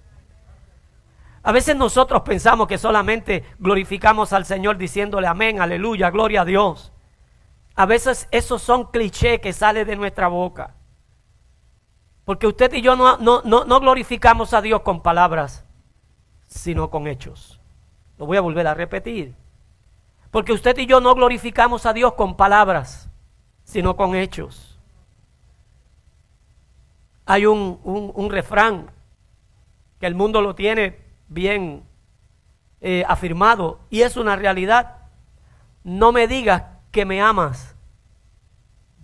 A 1.47 1.53
veces 1.53 1.77
nosotros 1.77 2.23
pensamos 2.23 2.67
que 2.67 2.77
solamente 2.77 3.45
glorificamos 3.61 4.33
al 4.33 4.45
Señor 4.45 4.79
diciéndole 4.79 5.29
amén, 5.29 5.61
aleluya, 5.61 6.11
gloria 6.11 6.41
a 6.41 6.45
Dios. 6.45 6.93
A 7.77 7.87
veces 7.87 8.27
esos 8.33 8.61
son 8.61 8.91
clichés 8.91 9.39
que 9.39 9.53
salen 9.53 9.87
de 9.87 9.95
nuestra 9.95 10.27
boca. 10.27 10.75
Porque 12.25 12.49
usted 12.49 12.73
y 12.73 12.83
yo 12.83 12.97
no, 12.97 13.19
no, 13.19 13.43
no, 13.45 13.79
glorificamos 13.79 14.55
a 14.55 14.61
Dios 14.61 14.81
con 14.81 15.05
palabras, 15.05 15.65
sino 16.49 16.91
con 16.91 17.07
hechos. 17.07 17.61
Lo 18.19 18.27
voy 18.27 18.39
a 18.39 18.41
volver 18.41 18.67
a 18.67 18.75
repetir. 18.75 19.37
Porque 20.33 20.53
usted 20.53 20.77
y 20.79 20.87
yo 20.87 21.01
no 21.01 21.15
glorificamos 21.15 21.87
a 21.87 21.93
Dios 21.93 22.15
con 22.15 22.37
palabras, 22.37 23.09
sino 23.63 23.95
con 23.95 24.17
hechos. 24.17 24.81
Hay 27.25 27.47
un, 27.47 27.79
un 27.85 28.31
refrán 28.33 28.91
que 30.01 30.09
el 30.09 30.17
mundo 30.17 30.43
lo 30.43 30.57
tiene 30.57 31.06
bien 31.29 31.85
eh, 32.81 33.05
afirmado 33.09 33.81
y 33.91 34.03
es 34.03 34.17
una 34.17 34.37
realidad. 34.37 34.97
No 35.83 36.13
me 36.13 36.27
digas 36.27 36.65
que 36.91 37.05
me 37.05 37.21
amas, 37.21 37.75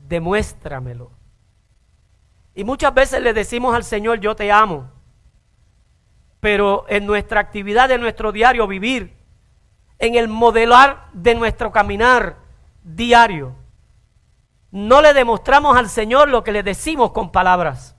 demuéstramelo. 0.09 1.11
Y 2.55 2.65
muchas 2.65 2.93
veces 2.93 3.23
le 3.23 3.33
decimos 3.33 3.75
al 3.75 3.85
Señor, 3.85 4.21
yo 4.21 4.37
te 4.37 4.53
amo. 4.53 4.91
Pero 6.41 6.85
en 6.89 7.07
nuestra 7.07 7.41
actividad, 7.41 7.91
en 7.91 8.01
nuestro 8.01 8.33
diario 8.33 8.67
vivir, 8.67 9.17
en 9.99 10.17
el 10.17 10.29
modelar 10.29 11.09
de 11.13 11.35
nuestro 11.35 11.71
caminar 11.71 12.37
diario, 12.83 13.55
no 14.71 15.01
le 15.01 15.15
demostramos 15.15 15.77
al 15.77 15.89
Señor 15.89 16.29
lo 16.29 16.43
que 16.43 16.53
le 16.53 16.63
decimos 16.63 17.13
con 17.13 17.31
palabras. 17.31 17.95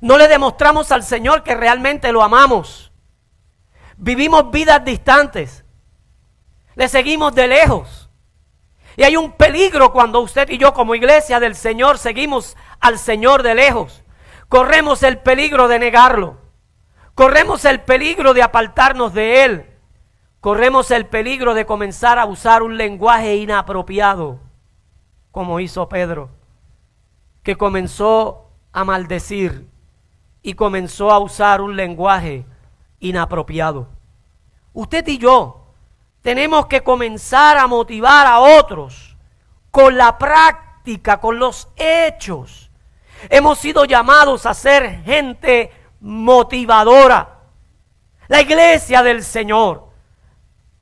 No 0.00 0.18
le 0.18 0.28
demostramos 0.28 0.92
al 0.92 1.02
Señor 1.02 1.42
que 1.42 1.54
realmente 1.54 2.12
lo 2.12 2.22
amamos. 2.22 2.92
Vivimos 3.96 4.50
vidas 4.50 4.84
distantes. 4.84 5.64
Le 6.74 6.88
seguimos 6.88 7.34
de 7.34 7.48
lejos. 7.48 8.08
Y 8.96 9.02
hay 9.02 9.16
un 9.16 9.32
peligro 9.32 9.92
cuando 9.92 10.20
usted 10.20 10.48
y 10.50 10.58
yo 10.58 10.72
como 10.72 10.94
iglesia 10.94 11.40
del 11.40 11.54
Señor 11.54 11.98
seguimos 11.98 12.56
al 12.80 12.98
Señor 12.98 13.42
de 13.42 13.54
lejos. 13.54 14.02
Corremos 14.48 15.02
el 15.02 15.18
peligro 15.18 15.68
de 15.68 15.78
negarlo. 15.78 16.38
Corremos 17.14 17.64
el 17.64 17.80
peligro 17.80 18.34
de 18.34 18.42
apartarnos 18.42 19.14
de 19.14 19.44
Él. 19.44 19.66
Corremos 20.40 20.90
el 20.92 21.06
peligro 21.06 21.54
de 21.54 21.66
comenzar 21.66 22.18
a 22.18 22.26
usar 22.26 22.62
un 22.62 22.76
lenguaje 22.76 23.36
inapropiado 23.36 24.40
como 25.32 25.60
hizo 25.60 25.88
Pedro, 25.88 26.30
que 27.42 27.56
comenzó 27.56 28.50
a 28.72 28.84
maldecir 28.84 29.68
y 30.48 30.54
comenzó 30.54 31.10
a 31.10 31.18
usar 31.18 31.60
un 31.60 31.76
lenguaje 31.76 32.46
inapropiado. 33.00 33.86
Usted 34.72 35.06
y 35.06 35.18
yo 35.18 35.74
tenemos 36.22 36.64
que 36.68 36.82
comenzar 36.82 37.58
a 37.58 37.66
motivar 37.66 38.26
a 38.26 38.40
otros 38.40 39.14
con 39.70 39.98
la 39.98 40.16
práctica, 40.16 41.20
con 41.20 41.38
los 41.38 41.68
hechos. 41.76 42.70
Hemos 43.28 43.58
sido 43.58 43.84
llamados 43.84 44.46
a 44.46 44.54
ser 44.54 45.02
gente 45.02 45.70
motivadora. 46.00 47.40
La 48.28 48.40
iglesia 48.40 49.02
del 49.02 49.24
Señor, 49.24 49.90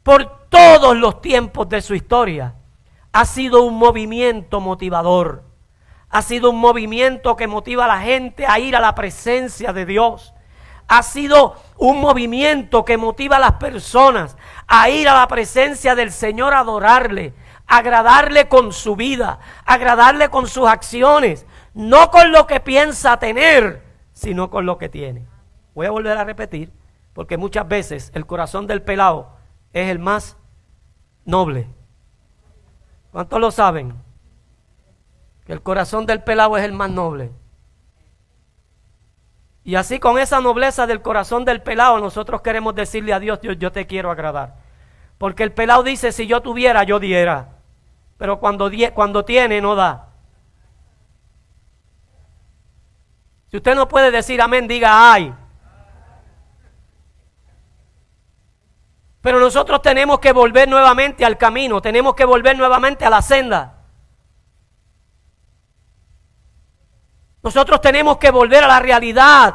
por 0.04 0.46
todos 0.48 0.96
los 0.96 1.20
tiempos 1.20 1.68
de 1.68 1.82
su 1.82 1.96
historia, 1.96 2.54
ha 3.10 3.24
sido 3.24 3.64
un 3.64 3.74
movimiento 3.74 4.60
motivador. 4.60 5.42
Ha 6.08 6.22
sido 6.22 6.50
un 6.50 6.58
movimiento 6.58 7.36
que 7.36 7.46
motiva 7.46 7.84
a 7.84 7.88
la 7.88 8.00
gente 8.00 8.46
a 8.46 8.58
ir 8.58 8.76
a 8.76 8.80
la 8.80 8.94
presencia 8.94 9.72
de 9.72 9.86
Dios. 9.86 10.34
Ha 10.88 11.02
sido 11.02 11.56
un 11.78 12.00
movimiento 12.00 12.84
que 12.84 12.96
motiva 12.96 13.36
a 13.36 13.40
las 13.40 13.52
personas 13.54 14.36
a 14.68 14.88
ir 14.88 15.08
a 15.08 15.14
la 15.14 15.26
presencia 15.26 15.94
del 15.94 16.12
Señor 16.12 16.54
a 16.54 16.60
adorarle, 16.60 17.34
agradarle 17.66 18.48
con 18.48 18.72
su 18.72 18.94
vida, 18.94 19.40
agradarle 19.64 20.28
con 20.28 20.46
sus 20.46 20.68
acciones, 20.68 21.44
no 21.74 22.10
con 22.10 22.30
lo 22.30 22.46
que 22.46 22.60
piensa 22.60 23.18
tener, 23.18 23.82
sino 24.12 24.48
con 24.48 24.64
lo 24.64 24.78
que 24.78 24.88
tiene. 24.88 25.26
Voy 25.74 25.86
a 25.86 25.90
volver 25.90 26.16
a 26.16 26.24
repetir, 26.24 26.72
porque 27.12 27.36
muchas 27.36 27.66
veces 27.66 28.12
el 28.14 28.26
corazón 28.26 28.66
del 28.66 28.82
pelado 28.82 29.36
es 29.72 29.90
el 29.90 29.98
más 29.98 30.36
noble. 31.24 31.68
¿Cuántos 33.10 33.40
lo 33.40 33.50
saben? 33.50 34.05
Que 35.46 35.52
el 35.52 35.62
corazón 35.62 36.06
del 36.06 36.22
pelado 36.22 36.56
es 36.56 36.64
el 36.64 36.72
más 36.72 36.90
noble. 36.90 37.30
Y 39.64 39.74
así 39.74 39.98
con 39.98 40.18
esa 40.18 40.40
nobleza 40.40 40.86
del 40.86 41.02
corazón 41.02 41.44
del 41.44 41.62
pelado 41.62 41.98
nosotros 41.98 42.40
queremos 42.40 42.74
decirle 42.74 43.12
a 43.12 43.20
Dios, 43.20 43.40
Dios, 43.40 43.56
yo 43.58 43.72
te 43.72 43.86
quiero 43.86 44.10
agradar. 44.10 44.56
Porque 45.18 45.42
el 45.42 45.52
pelado 45.52 45.82
dice, 45.82 46.12
si 46.12 46.26
yo 46.26 46.40
tuviera, 46.40 46.84
yo 46.84 47.00
diera. 47.00 47.48
Pero 48.18 48.38
cuando, 48.38 48.70
cuando 48.94 49.24
tiene, 49.24 49.60
no 49.60 49.74
da. 49.74 50.08
Si 53.50 53.56
usted 53.56 53.74
no 53.74 53.88
puede 53.88 54.10
decir 54.10 54.40
amén, 54.40 54.68
diga 54.68 55.12
ay. 55.12 55.34
Pero 59.20 59.40
nosotros 59.40 59.82
tenemos 59.82 60.20
que 60.20 60.32
volver 60.32 60.68
nuevamente 60.68 61.24
al 61.24 61.36
camino, 61.36 61.80
tenemos 61.80 62.14
que 62.14 62.24
volver 62.24 62.56
nuevamente 62.56 63.04
a 63.04 63.10
la 63.10 63.22
senda. 63.22 63.75
Nosotros 67.46 67.80
tenemos 67.80 68.16
que 68.18 68.32
volver 68.32 68.64
a 68.64 68.66
la 68.66 68.80
realidad 68.80 69.54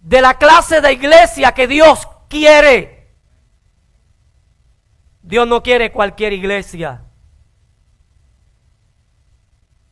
de 0.00 0.20
la 0.20 0.34
clase 0.34 0.80
de 0.80 0.92
iglesia 0.92 1.52
que 1.52 1.68
Dios 1.68 2.08
quiere. 2.28 3.14
Dios 5.22 5.46
no 5.46 5.62
quiere 5.62 5.92
cualquier 5.92 6.32
iglesia. 6.32 7.04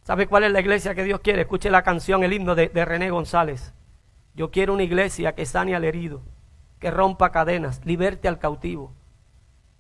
¿Sabe 0.02 0.26
cuál 0.26 0.42
es 0.42 0.50
la 0.50 0.58
iglesia 0.58 0.92
que 0.96 1.04
Dios 1.04 1.20
quiere? 1.20 1.42
Escuche 1.42 1.70
la 1.70 1.84
canción, 1.84 2.24
el 2.24 2.32
himno 2.32 2.56
de, 2.56 2.84
René 2.84 3.10
González. 3.10 3.72
Yo 4.34 4.50
quiero 4.50 4.74
una 4.74 4.82
iglesia 4.82 5.36
que 5.36 5.46
sane 5.46 5.76
al 5.76 5.84
herido, 5.84 6.22
que 6.80 6.90
rompa 6.90 7.30
cadenas, 7.30 7.80
liberte 7.84 8.26
al 8.26 8.40
cautivo, 8.40 8.92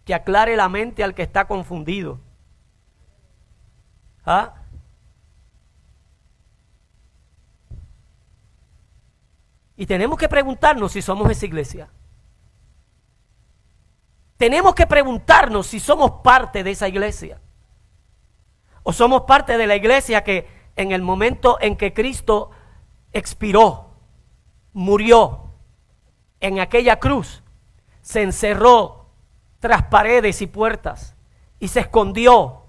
que 0.04 0.14
aclare 0.14 0.54
la 0.54 0.68
mente 0.68 1.02
al 1.02 1.16
que 1.16 1.22
está 1.22 1.48
confundido. 1.48 2.20
¿Ah? 4.24 4.57
Y 9.78 9.86
tenemos 9.86 10.18
que 10.18 10.28
preguntarnos 10.28 10.90
si 10.90 11.00
somos 11.00 11.30
esa 11.30 11.46
iglesia. 11.46 11.88
Tenemos 14.36 14.74
que 14.74 14.88
preguntarnos 14.88 15.68
si 15.68 15.78
somos 15.78 16.20
parte 16.20 16.64
de 16.64 16.72
esa 16.72 16.88
iglesia. 16.88 17.40
O 18.82 18.92
somos 18.92 19.22
parte 19.22 19.56
de 19.56 19.68
la 19.68 19.76
iglesia 19.76 20.24
que 20.24 20.48
en 20.74 20.90
el 20.90 21.00
momento 21.00 21.58
en 21.60 21.76
que 21.76 21.94
Cristo 21.94 22.50
expiró, 23.12 23.94
murió 24.72 25.52
en 26.40 26.58
aquella 26.58 26.98
cruz, 26.98 27.44
se 28.00 28.22
encerró 28.22 29.12
tras 29.60 29.84
paredes 29.84 30.42
y 30.42 30.48
puertas 30.48 31.14
y 31.60 31.68
se 31.68 31.80
escondió 31.80 32.64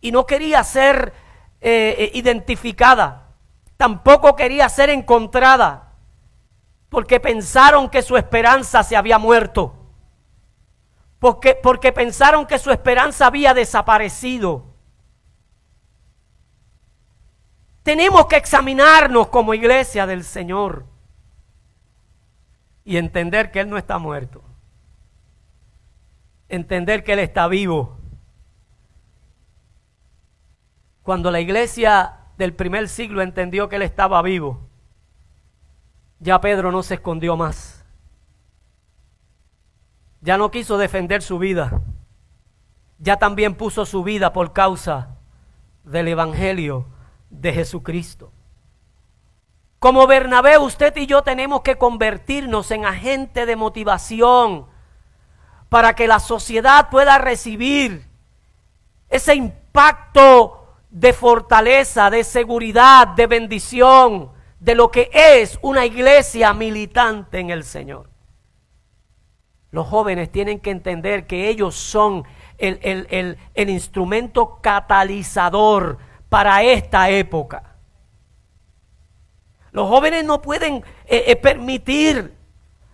y 0.00 0.10
no 0.10 0.26
quería 0.26 0.64
ser 0.64 1.12
eh, 1.60 1.94
eh, 1.96 2.10
identificada, 2.14 3.36
tampoco 3.76 4.34
quería 4.34 4.68
ser 4.68 4.90
encontrada 4.90 5.83
porque 6.94 7.18
pensaron 7.18 7.90
que 7.90 8.02
su 8.02 8.16
esperanza 8.16 8.84
se 8.84 8.94
había 8.94 9.18
muerto. 9.18 9.74
Porque, 11.18 11.58
porque 11.60 11.92
pensaron 11.92 12.46
que 12.46 12.56
su 12.56 12.70
esperanza 12.70 13.26
había 13.26 13.52
desaparecido. 13.52 14.64
Tenemos 17.82 18.26
que 18.26 18.36
examinarnos 18.36 19.26
como 19.26 19.54
iglesia 19.54 20.06
del 20.06 20.22
Señor 20.22 20.86
y 22.84 22.96
entender 22.96 23.50
que 23.50 23.58
Él 23.58 23.68
no 23.68 23.76
está 23.76 23.98
muerto. 23.98 24.44
Entender 26.48 27.02
que 27.02 27.14
Él 27.14 27.18
está 27.18 27.48
vivo. 27.48 27.98
Cuando 31.02 31.32
la 31.32 31.40
iglesia 31.40 32.18
del 32.38 32.54
primer 32.54 32.88
siglo 32.88 33.20
entendió 33.20 33.68
que 33.68 33.76
Él 33.76 33.82
estaba 33.82 34.22
vivo, 34.22 34.63
ya 36.18 36.40
Pedro 36.40 36.72
no 36.72 36.82
se 36.82 36.94
escondió 36.94 37.36
más. 37.36 37.84
Ya 40.20 40.38
no 40.38 40.50
quiso 40.50 40.78
defender 40.78 41.22
su 41.22 41.38
vida. 41.38 41.82
Ya 42.98 43.16
también 43.16 43.54
puso 43.54 43.84
su 43.84 44.02
vida 44.02 44.32
por 44.32 44.52
causa 44.52 45.18
del 45.84 46.08
Evangelio 46.08 46.86
de 47.28 47.52
Jesucristo. 47.52 48.32
Como 49.78 50.06
Bernabé, 50.06 50.56
usted 50.56 50.96
y 50.96 51.06
yo 51.06 51.22
tenemos 51.22 51.60
que 51.60 51.76
convertirnos 51.76 52.70
en 52.70 52.86
agente 52.86 53.44
de 53.44 53.54
motivación 53.54 54.66
para 55.68 55.94
que 55.94 56.08
la 56.08 56.20
sociedad 56.20 56.88
pueda 56.88 57.18
recibir 57.18 58.08
ese 59.10 59.34
impacto 59.34 60.74
de 60.88 61.12
fortaleza, 61.12 62.08
de 62.08 62.24
seguridad, 62.24 63.08
de 63.08 63.26
bendición, 63.26 64.30
de 64.64 64.74
lo 64.74 64.90
que 64.90 65.10
es 65.12 65.58
una 65.60 65.84
iglesia 65.84 66.54
militante 66.54 67.38
en 67.38 67.50
el 67.50 67.64
Señor. 67.64 68.08
Los 69.70 69.86
jóvenes 69.86 70.32
tienen 70.32 70.58
que 70.58 70.70
entender 70.70 71.26
que 71.26 71.50
ellos 71.50 71.74
son 71.74 72.24
el, 72.56 73.36
instrumento 73.54 74.60
catalizador 74.62 75.98
para 76.30 76.62
esta 76.62 77.10
época. 77.10 77.74
Los 79.70 79.86
jóvenes 79.86 80.24
no 80.24 80.40
pueden 80.40 80.76
eh, 81.04 81.24
eh, 81.26 81.36
permitir 81.36 82.34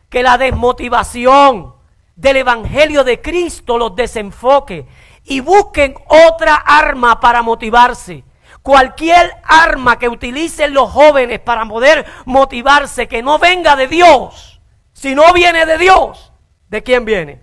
que 0.09 0.25
la 0.25 0.39
desmotivación 0.39 1.77
del 2.17 2.39
Evangelio 2.39 3.05
de 3.05 3.21
Cristo 3.21 3.79
los 3.79 3.95
desenfoque 3.95 4.89
y 5.23 5.39
busquen 5.39 5.95
otra 6.09 6.57
arma 6.57 7.21
para 7.21 7.43
motivarse. 7.43 8.25
Cualquier 8.63 9.33
arma 9.45 9.99
que 9.99 10.09
utilicen 10.09 10.75
los 10.75 10.91
jóvenes 10.91 11.41
para 11.41 11.67
poder 11.67 12.07
motivarse 12.27 13.09
que 13.09 13.23
no 13.23 13.39
venga 13.39 13.75
de 13.77 13.89
Dios, 13.89 14.61
si 14.93 15.15
no 15.15 15.33
viene 15.33 15.65
de 15.65 15.79
Dios, 15.79 16.33
¿de 16.69 16.83
quién 16.83 17.05
viene? 17.05 17.43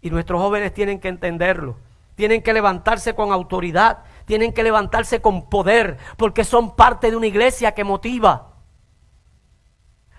Y 0.00 0.10
nuestros 0.10 0.40
jóvenes 0.40 0.72
tienen 0.72 1.00
que 1.00 1.08
entenderlo. 1.08 1.76
Tienen 2.14 2.42
que 2.42 2.52
levantarse 2.52 3.14
con 3.14 3.32
autoridad, 3.32 4.04
tienen 4.24 4.52
que 4.52 4.62
levantarse 4.62 5.20
con 5.20 5.48
poder, 5.48 5.98
porque 6.16 6.44
son 6.44 6.76
parte 6.76 7.10
de 7.10 7.16
una 7.16 7.26
iglesia 7.26 7.72
que 7.72 7.84
motiva. 7.84 8.52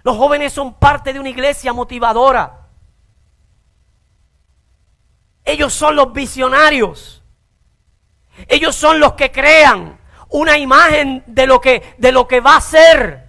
Los 0.03 0.17
jóvenes 0.17 0.53
son 0.53 0.73
parte 0.75 1.13
de 1.13 1.19
una 1.19 1.29
iglesia 1.29 1.73
motivadora. 1.73 2.67
Ellos 5.43 5.73
son 5.73 5.95
los 5.95 6.11
visionarios. 6.11 7.23
Ellos 8.47 8.75
son 8.75 8.99
los 8.99 9.13
que 9.13 9.31
crean 9.31 9.99
una 10.29 10.57
imagen 10.57 11.23
de 11.27 11.47
lo 11.47 11.61
que, 11.61 11.95
de 11.97 12.11
lo 12.11 12.27
que 12.27 12.41
va 12.41 12.57
a 12.57 12.61
ser. 12.61 13.25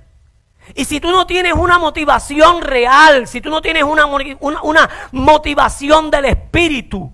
Y 0.75 0.85
si 0.85 1.01
tú 1.01 1.11
no 1.11 1.27
tienes 1.27 1.53
una 1.53 1.79
motivación 1.79 2.61
real, 2.61 3.29
si 3.29 3.41
tú 3.41 3.51
no 3.51 3.63
tienes 3.63 3.85
una, 3.85 4.07
una, 4.07 4.91
motivación 5.13 6.11
del 6.11 6.25
Espíritu, 6.25 7.13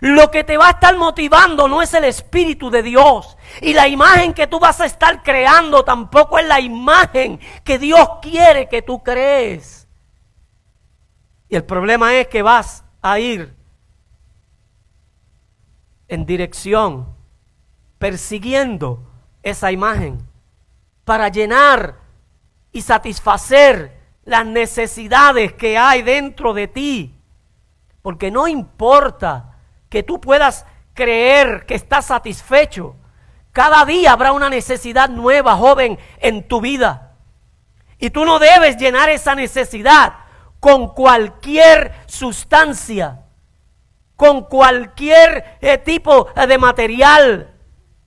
lo 0.00 0.30
que 0.30 0.42
te 0.42 0.56
va 0.56 0.66
a 0.66 0.70
estar 0.72 0.96
motivando 0.96 1.68
no 1.68 1.80
es 1.80 1.94
el 1.94 2.04
Espíritu 2.04 2.70
de 2.70 2.82
Dios. 2.82 3.36
Y 3.60 3.74
la 3.74 3.86
imagen 3.86 4.34
que 4.34 4.48
tú 4.48 4.58
vas 4.58 4.80
a 4.80 4.86
estar 4.86 5.22
creando 5.22 5.84
tampoco 5.84 6.38
es 6.38 6.46
la 6.46 6.60
imagen 6.60 7.38
que 7.62 7.78
Dios 7.78 8.08
quiere 8.20 8.68
que 8.68 8.82
tú 8.82 9.02
crees. 9.02 9.86
Y 11.48 11.56
el 11.56 11.64
problema 11.64 12.14
es 12.14 12.26
que 12.26 12.42
vas 12.42 12.84
a 13.00 13.20
ir 13.20 13.54
en 16.08 16.26
dirección, 16.26 17.14
persiguiendo 17.98 19.10
esa 19.42 19.72
imagen, 19.72 20.26
para 21.04 21.28
llenar 21.28 21.98
y 22.72 22.82
satisfacer 22.82 24.00
las 24.24 24.46
necesidades 24.46 25.52
que 25.52 25.78
hay 25.78 26.02
dentro 26.02 26.54
de 26.54 26.68
ti. 26.68 27.14
Porque 28.02 28.30
no 28.30 28.48
importa 28.48 29.56
que 29.88 30.02
tú 30.02 30.20
puedas 30.20 30.66
creer 30.94 31.66
que 31.66 31.74
estás 31.74 32.06
satisfecho. 32.06 32.96
Cada 33.52 33.84
día 33.84 34.12
habrá 34.12 34.32
una 34.32 34.50
necesidad 34.50 35.08
nueva, 35.08 35.56
joven, 35.56 35.98
en 36.18 36.48
tu 36.48 36.60
vida. 36.60 37.12
Y 37.98 38.10
tú 38.10 38.24
no 38.24 38.38
debes 38.38 38.76
llenar 38.76 39.08
esa 39.08 39.34
necesidad 39.34 40.14
con 40.60 40.94
cualquier 40.94 41.92
sustancia, 42.06 43.23
con 44.16 44.44
cualquier 44.44 45.58
eh, 45.60 45.78
tipo 45.78 46.28
de 46.34 46.58
material. 46.58 47.54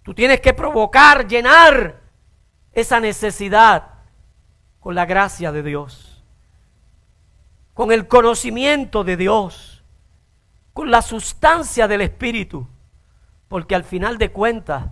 Tú 0.03 0.13
tienes 0.13 0.39
que 0.39 0.53
provocar, 0.53 1.27
llenar 1.27 2.01
esa 2.71 2.99
necesidad 2.99 3.89
con 4.79 4.95
la 4.95 5.05
gracia 5.05 5.51
de 5.51 5.63
Dios, 5.63 6.23
con 7.73 7.91
el 7.91 8.07
conocimiento 8.07 9.03
de 9.03 9.17
Dios, 9.17 9.83
con 10.73 10.91
la 10.91 11.01
sustancia 11.01 11.87
del 11.87 12.01
Espíritu, 12.01 12.67
porque 13.47 13.75
al 13.75 13.83
final 13.83 14.17
de 14.17 14.31
cuentas 14.31 14.85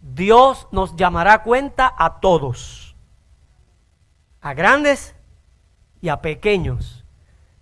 Dios 0.00 0.66
nos 0.72 0.96
llamará 0.96 1.42
cuenta 1.42 1.94
a 1.96 2.20
todos, 2.20 2.96
a 4.40 4.54
grandes 4.54 5.14
y 6.00 6.08
a 6.08 6.20
pequeños. 6.20 7.04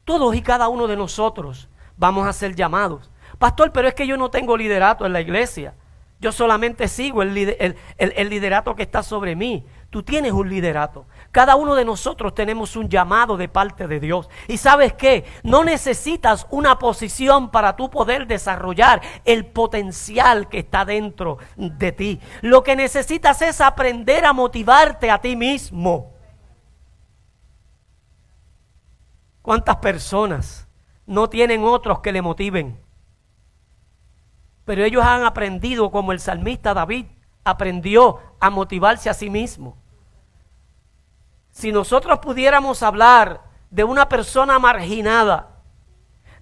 Todos 0.04 0.34
y 0.34 0.42
cada 0.42 0.68
uno 0.68 0.86
de 0.86 0.96
nosotros 0.96 1.68
vamos 1.98 2.26
a 2.26 2.32
ser 2.32 2.54
llamados. 2.54 3.10
Pastor, 3.38 3.72
pero 3.72 3.88
es 3.88 3.94
que 3.94 4.06
yo 4.06 4.16
no 4.16 4.30
tengo 4.30 4.56
liderato 4.56 5.04
en 5.04 5.12
la 5.12 5.20
iglesia. 5.20 5.74
Yo 6.20 6.32
solamente 6.32 6.88
sigo 6.88 7.22
el, 7.22 7.32
liderato 7.32 8.74
que 8.74 8.82
está 8.82 9.04
sobre 9.04 9.36
mí. 9.36 9.64
Tú 9.90 10.02
tienes 10.02 10.32
un 10.32 10.48
liderato. 10.48 11.06
Cada 11.30 11.54
uno 11.54 11.76
de 11.76 11.84
nosotros 11.84 12.34
tenemos 12.34 12.74
un 12.74 12.88
llamado 12.88 13.36
de 13.36 13.48
parte 13.48 13.86
de 13.86 14.00
Dios. 14.00 14.28
Y 14.48 14.56
sabes 14.56 14.94
qué? 14.94 15.24
No 15.44 15.62
necesitas 15.62 16.46
una 16.50 16.78
posición 16.78 17.50
para 17.50 17.76
tú 17.76 17.88
poder 17.88 18.26
desarrollar 18.26 19.00
el 19.24 19.46
potencial 19.46 20.48
que 20.48 20.58
está 20.58 20.84
dentro 20.84 21.38
de 21.56 21.92
ti. 21.92 22.20
Lo 22.42 22.64
que 22.64 22.74
necesitas 22.74 23.40
es 23.40 23.60
aprender 23.60 24.26
a 24.26 24.32
motivarte 24.32 25.12
a 25.12 25.20
ti 25.20 25.36
mismo. 25.36 26.12
¿Cuántas 29.40 29.76
personas 29.76 30.67
no 31.08 31.28
tienen 31.28 31.64
otros 31.64 32.00
que 32.00 32.12
le 32.12 32.22
motiven? 32.22 32.80
Pero 34.64 34.84
ellos 34.84 35.02
han 35.02 35.24
aprendido 35.24 35.90
como 35.90 36.12
el 36.12 36.20
salmista 36.20 36.74
David 36.74 37.06
aprendió 37.42 38.20
a 38.38 38.50
motivarse 38.50 39.08
a 39.08 39.14
sí 39.14 39.30
mismo. 39.30 39.78
Si 41.50 41.72
nosotros 41.72 42.18
pudiéramos 42.18 42.82
hablar 42.82 43.40
de 43.70 43.84
una 43.84 44.08
persona 44.08 44.58
marginada, 44.58 45.62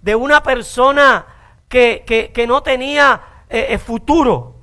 de 0.02 0.16
una 0.16 0.42
persona 0.42 1.26
que, 1.68 2.32
no 2.48 2.62
tenía 2.62 3.44
eh, 3.48 3.66
eh, 3.70 3.78
futuro, 3.78 4.56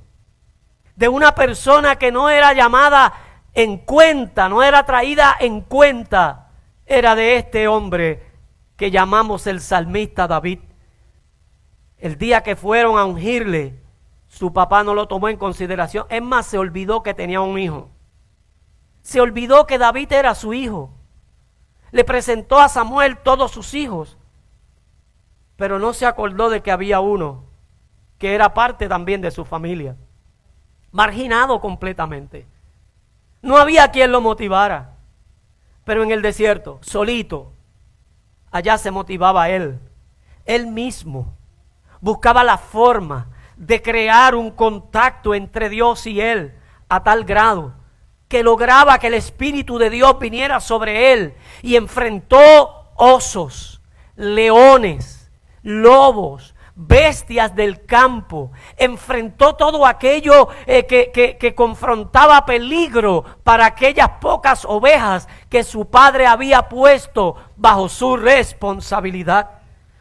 de 0.94 1.08
una 1.08 1.34
persona 1.34 1.96
que 1.96 2.12
no 2.12 2.28
era 2.28 2.52
llamada 2.52 3.14
en 3.54 3.78
cuenta, 3.78 4.50
no 4.50 4.62
era 4.62 4.84
traída 4.84 5.34
en 5.40 5.62
cuenta, 5.62 6.50
era 6.84 7.14
de 7.14 7.36
este 7.36 7.66
hombre 7.66 8.33
que 8.76 8.90
llamamos 8.90 9.46
el 9.46 9.60
salmista 9.60 10.26
David. 10.26 10.60
El 11.98 12.18
día 12.18 12.42
que 12.42 12.56
fueron 12.56 12.98
a 12.98 13.04
ungirle, 13.04 13.80
su 14.26 14.52
papá 14.52 14.82
no 14.82 14.94
lo 14.94 15.08
tomó 15.08 15.28
en 15.28 15.36
consideración. 15.36 16.06
Es 16.10 16.22
más, 16.22 16.46
se 16.46 16.58
olvidó 16.58 17.02
que 17.02 17.14
tenía 17.14 17.40
un 17.40 17.58
hijo. 17.58 17.90
Se 19.02 19.20
olvidó 19.20 19.66
que 19.66 19.78
David 19.78 20.12
era 20.12 20.34
su 20.34 20.54
hijo. 20.54 20.90
Le 21.92 22.04
presentó 22.04 22.58
a 22.58 22.68
Samuel 22.68 23.18
todos 23.18 23.52
sus 23.52 23.74
hijos. 23.74 24.18
Pero 25.56 25.78
no 25.78 25.92
se 25.92 26.06
acordó 26.06 26.50
de 26.50 26.62
que 26.62 26.72
había 26.72 27.00
uno 27.00 27.44
que 28.18 28.34
era 28.34 28.54
parte 28.54 28.88
también 28.88 29.20
de 29.20 29.30
su 29.30 29.44
familia. 29.44 29.96
Marginado 30.92 31.60
completamente. 31.60 32.46
No 33.42 33.56
había 33.58 33.90
quien 33.90 34.12
lo 34.12 34.20
motivara. 34.20 34.96
Pero 35.84 36.02
en 36.02 36.10
el 36.10 36.22
desierto, 36.22 36.78
solito, 36.80 37.52
allá 38.54 38.78
se 38.78 38.92
motivaba 38.92 39.50
él. 39.50 39.80
Él 40.44 40.68
mismo 40.68 41.36
buscaba 42.00 42.44
la 42.44 42.56
forma 42.56 43.26
de 43.56 43.82
crear 43.82 44.36
un 44.36 44.52
contacto 44.52 45.34
entre 45.34 45.68
Dios 45.68 46.06
y 46.06 46.20
él 46.20 46.54
a 46.88 47.02
tal 47.02 47.24
grado 47.24 47.74
que 48.28 48.44
lograba 48.44 49.00
que 49.00 49.08
el 49.08 49.14
Espíritu 49.14 49.76
de 49.76 49.90
Dios 49.90 50.20
viniera 50.20 50.60
sobre 50.60 51.12
él 51.12 51.34
y 51.62 51.74
enfrentó 51.74 52.92
osos, 52.94 53.82
leones, 54.14 55.32
lobos, 55.62 56.53
bestias 56.74 57.54
del 57.54 57.86
campo, 57.86 58.50
enfrentó 58.76 59.54
todo 59.54 59.86
aquello 59.86 60.48
eh, 60.66 60.86
que, 60.86 61.36
que 61.38 61.54
confrontaba 61.54 62.44
peligro 62.44 63.24
para 63.42 63.66
aquellas 63.66 64.08
pocas 64.20 64.64
ovejas 64.64 65.28
que 65.48 65.62
su 65.62 65.86
padre 65.86 66.26
había 66.26 66.68
puesto 66.68 67.36
bajo 67.56 67.88
su 67.88 68.16
responsabilidad. 68.16 69.50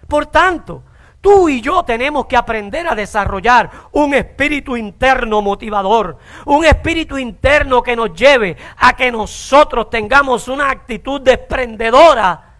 Por 0.08 0.26
tanto, 0.26 0.84
Tú 1.24 1.48
y 1.48 1.62
yo 1.62 1.84
tenemos 1.84 2.26
que 2.26 2.36
aprender 2.36 2.86
a 2.86 2.96
desarrollar 2.96 3.72
un 3.94 4.14
espíritu 4.14 4.76
interno 4.76 5.42
motivador, 5.42 6.18
un 6.44 6.66
espíritu 6.66 7.18
interno 7.18 7.82
que 7.82 7.96
nos 7.96 8.14
lleve 8.14 8.58
a 8.76 8.94
que 8.94 9.10
nosotros 9.10 9.90
tengamos 9.90 10.50
una 10.50 10.70
actitud 10.70 11.22
desprendedora 11.22 12.58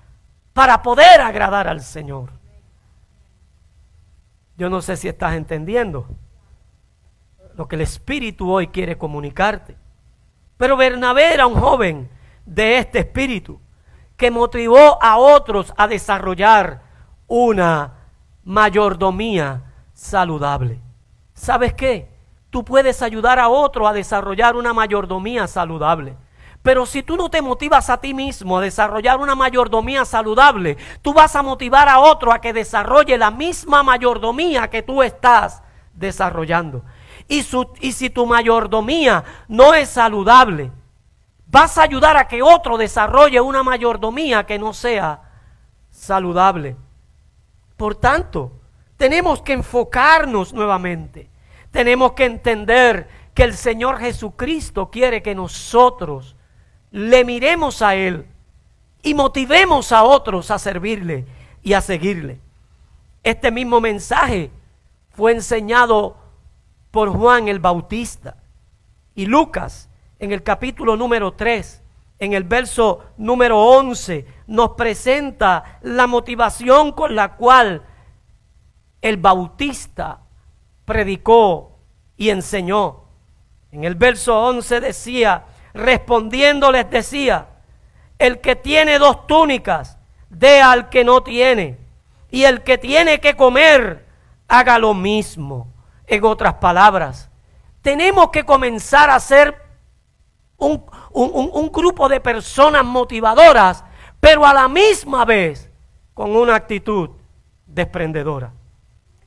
para 0.54 0.82
poder 0.82 1.20
agradar 1.20 1.68
al 1.68 1.82
Señor. 1.82 2.43
Yo 4.58 4.70
no 4.70 4.82
sé 4.82 4.98
si 4.98 5.08
estás 5.08 5.34
entendiendo 5.34 6.08
lo 7.56 7.68
que 7.68 7.76
el 7.76 7.82
Espíritu 7.82 8.52
hoy 8.52 8.68
quiere 8.68 8.98
comunicarte. 8.98 9.78
Pero 10.58 10.78
Bernabé 10.78 11.34
era 11.34 11.48
un 11.48 11.56
joven 11.56 12.10
de 12.46 12.78
este 12.78 13.00
espíritu 13.00 13.60
que 14.16 14.32
motivó 14.32 15.02
a 15.02 15.18
otros 15.18 15.74
a 15.78 15.88
desarrollar 15.88 16.84
una 17.28 17.94
mayordomía 18.44 19.74
saludable. 19.94 20.80
¿Sabes 21.34 21.74
qué? 21.74 22.12
Tú 22.50 22.64
puedes 22.64 23.02
ayudar 23.02 23.40
a 23.40 23.50
otro 23.50 23.88
a 23.88 23.94
desarrollar 23.94 24.56
una 24.56 24.74
mayordomía 24.74 25.48
saludable. 25.48 26.16
Pero 26.64 26.86
si 26.86 27.04
tú 27.04 27.18
no 27.18 27.30
te 27.30 27.42
motivas 27.42 27.90
a 27.90 28.00
ti 28.00 28.14
mismo 28.14 28.58
a 28.58 28.62
desarrollar 28.62 29.20
una 29.20 29.36
mayordomía 29.36 30.06
saludable, 30.06 30.78
tú 31.02 31.14
vas 31.14 31.36
a 31.36 31.44
motivar 31.44 31.90
a 31.90 32.00
otro 32.00 32.32
a 32.32 32.40
que 32.40 32.54
desarrolle 32.54 33.18
la 33.18 33.32
misma 33.32 33.84
mayordomía 33.84 34.70
que 34.70 34.82
tú 34.82 35.04
estás 35.04 35.62
desarrollando. 35.94 36.86
Y, 37.28 37.46
y 37.82 37.92
si 37.92 38.10
tu 38.10 38.26
mayordomía 38.26 39.26
no 39.50 39.74
es 39.74 39.90
saludable, 39.90 40.72
vas 41.48 41.78
a 41.78 41.84
ayudar 41.84 42.16
a 42.16 42.30
que 42.30 42.42
otro 42.42 42.78
desarrolle 42.78 43.42
una 43.42 43.62
mayordomía 43.62 44.46
que 44.46 44.58
no 44.58 44.74
sea 44.74 45.22
saludable. 45.92 46.78
Por 47.76 47.96
tanto, 47.96 48.54
tenemos 48.96 49.42
que 49.42 49.52
enfocarnos 49.52 50.54
nuevamente. 50.54 51.30
Tenemos 51.72 52.14
que 52.14 52.24
entender 52.24 53.10
que 53.34 53.44
el 53.44 53.54
Señor 53.54 54.00
Jesucristo 54.00 54.90
quiere 54.90 55.22
que 55.22 55.36
nosotros 55.36 56.38
le 56.94 57.26
miremos 57.26 57.82
a 57.82 57.96
Él 57.96 58.26
y 59.02 59.16
motivemos 59.16 59.92
a 59.92 60.04
otros 60.04 60.52
a 60.52 60.60
servirle 60.60 61.26
y 61.64 61.74
a 61.74 61.82
seguirle. 61.82 62.40
Este 63.24 63.52
mismo 63.52 63.82
mensaje 63.82 64.52
fue 65.10 65.34
enseñado 65.34 66.16
por 66.92 67.10
Juan 67.10 67.48
el 67.48 67.60
Bautista 67.60 68.38
y 69.16 69.26
Lucas 69.26 69.90
en 70.20 70.32
el 70.32 70.44
capítulo 70.44 70.96
número 70.96 71.34
3 71.34 71.82
en 72.20 72.34
el 72.34 72.44
verso 72.44 73.04
número 73.18 73.60
11, 73.60 74.26
nos 74.48 74.70
presenta 74.72 75.80
la 75.82 76.08
motivación 76.08 76.92
con 76.92 77.16
la 77.16 77.36
cual 77.36 77.82
el 79.02 79.18
bautista 79.18 80.22
predicó 80.86 81.80
y 82.16 82.30
enseñó. 82.30 83.04
En 83.72 83.84
el 83.84 83.96
verso 83.96 84.40
11 84.40 84.80
decía, 84.80 85.44
respondiendo 85.74 86.72
les 86.72 86.90
decía, 86.90 87.48
el 88.20 88.40
que 88.40 88.56
tiene 88.56 89.00
dos 89.00 89.28
túnicas, 89.28 89.98
dé 90.30 90.62
al 90.62 90.90
que 90.90 91.04
no 91.04 91.24
tiene, 91.24 91.78
y 92.30 92.44
el 92.46 92.64
que 92.64 92.78
tiene 92.78 93.20
que 93.20 93.36
comer, 93.36 94.06
haga 94.48 94.80
lo 94.80 94.94
mismo. 94.94 95.68
En 96.06 96.24
otras 96.26 96.56
palabras, 96.56 97.30
tenemos 97.82 98.30
que 98.30 98.44
comenzar 98.44 99.10
a 99.10 99.20
ser 99.20 99.62
un, 100.58 100.86
un, 101.12 101.72
grupo 101.72 102.10
de 102.10 102.20
personas 102.20 102.84
motivadoras, 102.84 103.84
pero 104.20 104.46
a 104.46 104.54
la 104.54 104.68
misma 104.68 105.26
vez 105.26 105.70
con 106.14 106.36
una 106.36 106.56
actitud 106.56 107.10
desprendedora. 107.66 108.52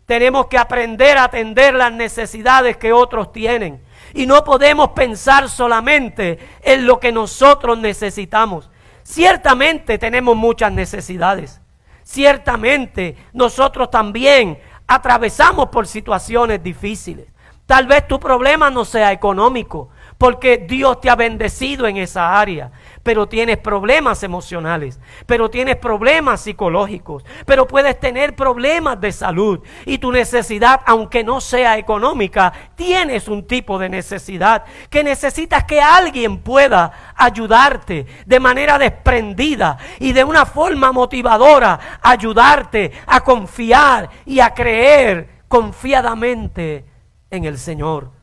Tenemos 0.06 0.46
que 0.46 0.58
aprender 0.58 1.18
a 1.18 1.24
atender 1.24 1.74
las 1.74 1.92
necesidades 1.92 2.76
que 2.76 2.92
otros 2.92 3.32
tienen. 3.32 3.82
Y 4.14 4.26
no 4.26 4.44
podemos 4.44 4.90
pensar 4.90 5.48
solamente 5.48 6.38
en 6.62 6.86
lo 6.86 7.00
que 7.00 7.12
nosotros 7.12 7.78
necesitamos. 7.78 8.70
Ciertamente 9.02 9.98
tenemos 9.98 10.36
muchas 10.36 10.72
necesidades. 10.72 11.60
Ciertamente 12.02 13.16
nosotros 13.32 13.90
también 13.90 14.58
atravesamos 14.86 15.68
por 15.68 15.86
situaciones 15.86 16.62
difíciles. 16.62 17.26
Tal 17.66 17.86
vez 17.86 18.06
tu 18.06 18.20
problema 18.20 18.70
no 18.70 18.84
sea 18.84 19.10
económico, 19.10 19.90
porque 20.18 20.58
Dios 20.58 21.00
te 21.00 21.10
ha 21.10 21.16
bendecido 21.16 21.86
en 21.86 21.96
esa 21.96 22.38
área 22.38 22.70
pero 23.06 23.28
tienes 23.28 23.58
problemas 23.58 24.24
emocionales, 24.24 24.98
pero 25.26 25.48
tienes 25.48 25.76
problemas 25.76 26.40
psicológicos, 26.40 27.24
pero 27.46 27.68
puedes 27.68 28.00
tener 28.00 28.34
problemas 28.34 29.00
de 29.00 29.12
salud 29.12 29.60
y 29.84 29.98
tu 29.98 30.10
necesidad, 30.10 30.80
aunque 30.84 31.22
no 31.22 31.40
sea 31.40 31.78
económica, 31.78 32.52
tienes 32.74 33.28
un 33.28 33.46
tipo 33.46 33.78
de 33.78 33.88
necesidad 33.88 34.64
que 34.90 35.04
necesitas 35.04 35.62
que 35.62 35.80
alguien 35.80 36.38
pueda 36.38 37.14
ayudarte 37.14 38.06
de 38.26 38.40
manera 38.40 38.76
desprendida 38.76 39.78
y 40.00 40.12
de 40.12 40.24
una 40.24 40.44
forma 40.44 40.90
motivadora, 40.90 42.00
ayudarte 42.02 42.90
a 43.06 43.20
confiar 43.20 44.10
y 44.24 44.40
a 44.40 44.52
creer 44.52 45.44
confiadamente 45.46 46.84
en 47.30 47.44
el 47.44 47.56
Señor. 47.56 48.15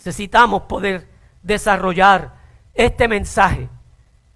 Necesitamos 0.00 0.62
poder 0.62 1.06
desarrollar 1.42 2.32
este 2.72 3.06
mensaje 3.06 3.68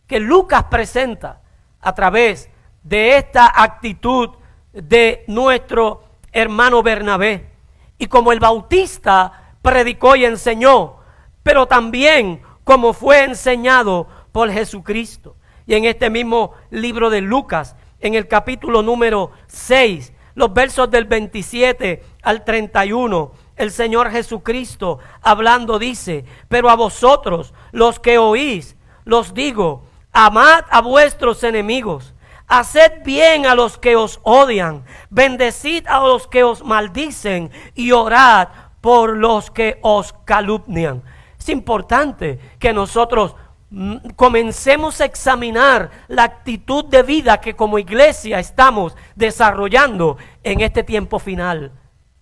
que 0.07 0.21
Lucas 0.21 0.65
presenta 0.65 1.41
a 1.81 1.95
través 1.95 2.51
de 2.83 3.17
esta 3.17 3.51
actitud 3.63 4.29
de 4.75 5.25
nuestro 5.27 6.05
hermano 6.33 6.83
Bernabé. 6.83 7.49
Y 7.97 8.09
como 8.09 8.31
el 8.33 8.41
Bautista 8.41 9.55
predicó 9.63 10.17
y 10.17 10.27
enseñó, 10.27 10.97
pero 11.43 11.65
también 11.65 12.43
como 12.65 12.93
fue 12.93 13.25
enseñado 13.25 14.07
por 14.33 14.53
Jesucristo. 14.53 15.35
Y 15.67 15.77
en 15.77 15.87
este 15.87 16.11
mismo 16.11 16.53
libro 16.69 17.09
de 17.09 17.23
Lucas, 17.23 17.75
en 18.01 18.13
el 18.13 18.29
capítulo 18.29 18.83
número 18.83 19.31
6, 19.47 20.13
los 20.35 20.53
versos 20.53 20.91
del 20.91 21.07
27 21.07 22.03
al 22.23 22.45
31, 22.45 23.33
el 23.57 23.71
Señor 23.71 24.11
Jesucristo 24.11 24.99
hablando 25.23 25.79
dice, 25.79 26.25
pero 26.49 26.71
a 26.71 26.77
vosotros 26.77 27.55
los 27.73 28.01
que 28.01 28.19
oís, 28.19 28.77
los 29.05 29.35
digo, 29.35 29.85
amad 30.13 30.65
a 30.71 30.81
vuestros 30.81 31.45
enemigos, 31.45 32.15
haced 32.47 33.03
bien 33.05 33.47
a 33.47 33.55
los 33.55 33.79
que 33.79 33.97
os 33.97 34.21
odian, 34.23 34.85
bendecid 35.11 35.87
a 35.87 36.01
los 36.01 36.27
que 36.27 36.45
os 36.45 36.65
maldicen 36.65 37.51
y 37.75 37.93
orad 37.93 38.49
por 38.81 39.17
los 39.17 39.51
que 39.51 39.79
os 39.83 40.13
calumnian. 40.25 41.03
Es 41.39 41.49
importante 41.49 42.39
que 42.59 42.73
nosotros 42.73 43.37
mm, 43.71 44.11
comencemos 44.17 45.01
a 45.01 45.05
examinar 45.05 45.91
la 46.09 46.25
actitud 46.25 46.85
de 46.87 47.03
vida 47.03 47.41
que 47.41 47.55
como 47.55 47.79
iglesia 47.79 48.41
estamos 48.41 48.97
desarrollando 49.15 50.17
en 50.43 50.61
este 50.61 50.83
tiempo 50.83 51.19
final 51.19 51.73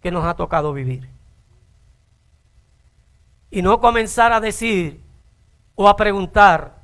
que 0.01 0.11
nos 0.11 0.25
ha 0.25 0.35
tocado 0.35 0.73
vivir 0.73 1.12
y 3.53 3.61
no 3.61 3.81
comenzar 3.81 4.33
a 4.33 4.41
decir 4.41 5.03
o 5.75 5.87
a 5.87 5.95
preguntar 5.95 6.75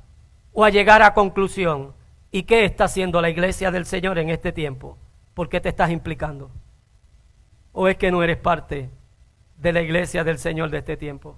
o 0.53 0.63
a 0.63 0.69
llegar 0.69 1.01
a 1.01 1.15
conclusión. 1.15 1.95
¿Y 2.31 2.43
qué 2.43 2.63
está 2.63 2.83
haciendo 2.83 3.21
la 3.21 3.29
iglesia 3.31 3.71
del 3.71 3.87
Señor 3.87 4.19
en 4.19 4.29
este 4.29 4.51
tiempo? 4.51 4.95
¿Por 5.33 5.49
qué 5.49 5.59
te 5.59 5.69
estás 5.69 5.89
implicando? 5.89 6.51
¿O 7.73 7.87
es 7.87 7.97
que 7.97 8.11
no 8.11 8.21
eres 8.21 8.37
parte 8.37 8.91
de 9.57 9.73
la 9.73 9.81
iglesia 9.81 10.23
del 10.23 10.37
Señor 10.37 10.69
de 10.69 10.77
este 10.77 10.95
tiempo? 10.95 11.37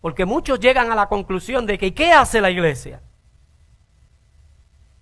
Porque 0.00 0.24
muchos 0.24 0.60
llegan 0.60 0.92
a 0.92 0.94
la 0.94 1.08
conclusión 1.08 1.66
de 1.66 1.76
que 1.76 1.86
¿y 1.86 1.90
qué 1.90 2.12
hace 2.12 2.40
la 2.40 2.52
iglesia? 2.52 3.00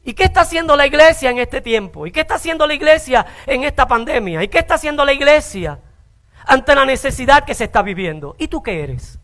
¿Y 0.05 0.15
qué 0.15 0.25
está 0.25 0.41
haciendo 0.41 0.75
la 0.75 0.87
iglesia 0.87 1.29
en 1.31 1.39
este 1.39 1.61
tiempo? 1.61 2.07
¿Y 2.07 2.13
qué 2.13 2.21
está 2.21 2.37
haciendo 2.37 2.67
la 2.67 2.73
iglesia 2.73 3.27
en 3.47 3.65
esta 3.65 3.87
pandemia? 3.87 4.43
¿Y 4.43 4.49
qué 4.49 4.61
está 4.61 4.77
haciendo 4.77 5.05
la 5.05 5.13
iglesia 5.13 5.79
ante 6.47 6.75
la 6.75 6.85
necesidad 6.85 7.45
que 7.45 7.55
se 7.55 7.65
está 7.65 7.83
viviendo. 7.83 8.37
¿Y 8.39 8.49
tú 8.49 8.63
qué 8.63 8.83
eres? 8.83 9.19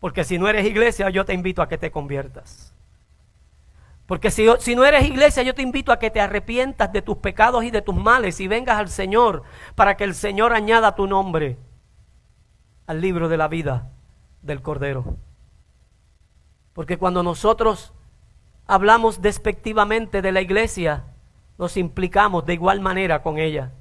Porque 0.00 0.24
si 0.24 0.38
no 0.38 0.48
eres 0.48 0.66
iglesia, 0.66 1.10
yo 1.10 1.24
te 1.24 1.32
invito 1.32 1.62
a 1.62 1.68
que 1.68 1.78
te 1.78 1.90
conviertas. 1.90 2.74
Porque 4.06 4.30
si, 4.30 4.46
si, 4.58 4.76
no 4.76 4.84
eres 4.84 5.06
iglesia, 5.06 5.42
yo 5.42 5.54
te 5.54 5.62
invito 5.62 5.90
a 5.92 5.98
que 5.98 6.10
te 6.10 6.20
arrepientas 6.20 6.92
de 6.92 7.00
tus 7.00 7.16
pecados 7.18 7.64
y 7.64 7.70
de 7.70 7.80
tus 7.80 7.94
males 7.94 8.38
y 8.38 8.48
vengas 8.48 8.78
al 8.78 8.90
Señor 8.90 9.44
para 9.74 9.96
que 9.96 10.04
el 10.04 10.14
Señor 10.14 10.52
añada 10.52 10.94
tu 10.94 11.06
nombre 11.06 11.56
al 12.86 13.00
libro 13.00 13.28
de 13.28 13.38
la 13.38 13.48
vida 13.48 13.90
del 14.42 14.60
Cordero. 14.60 15.16
Porque 16.74 16.98
cuando 16.98 17.22
nosotros 17.22 17.94
hablamos 18.66 19.22
despectivamente 19.22 20.20
de 20.20 20.32
la 20.32 20.42
iglesia, 20.42 21.04
nos 21.56 21.76
implicamos 21.76 22.44
de 22.44 22.54
igual 22.54 22.80
manera 22.80 23.22
con 23.22 23.38
ella. 23.38 23.72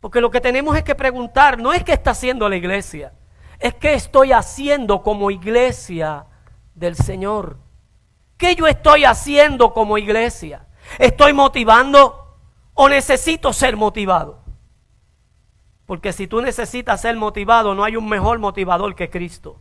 Porque 0.00 0.20
lo 0.20 0.30
que 0.30 0.40
tenemos 0.40 0.76
es 0.76 0.84
que 0.84 0.94
preguntar, 0.94 1.58
no 1.58 1.72
es 1.72 1.82
qué 1.82 1.92
está 1.92 2.12
haciendo 2.12 2.48
la 2.48 2.56
iglesia, 2.56 3.12
es 3.58 3.74
qué 3.74 3.94
estoy 3.94 4.32
haciendo 4.32 5.02
como 5.02 5.30
iglesia 5.30 6.26
del 6.74 6.94
Señor. 6.94 7.58
¿Qué 8.36 8.54
yo 8.54 8.68
estoy 8.68 9.04
haciendo 9.04 9.72
como 9.72 9.98
iglesia? 9.98 10.68
¿Estoy 10.98 11.32
motivando 11.32 12.36
o 12.74 12.88
necesito 12.88 13.52
ser 13.52 13.76
motivado? 13.76 14.44
Porque 15.86 16.12
si 16.12 16.28
tú 16.28 16.40
necesitas 16.40 17.00
ser 17.00 17.16
motivado, 17.16 17.74
no 17.74 17.82
hay 17.82 17.96
un 17.96 18.08
mejor 18.08 18.38
motivador 18.38 18.94
que 18.94 19.10
Cristo. 19.10 19.60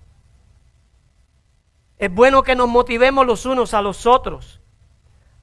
Es 1.97 2.13
bueno 2.13 2.43
que 2.43 2.56
nos 2.56 2.67
motivemos 2.67 3.26
los 3.26 3.47
unos 3.47 3.73
a 3.73 3.82
los 3.82 4.06
otros, 4.06 4.62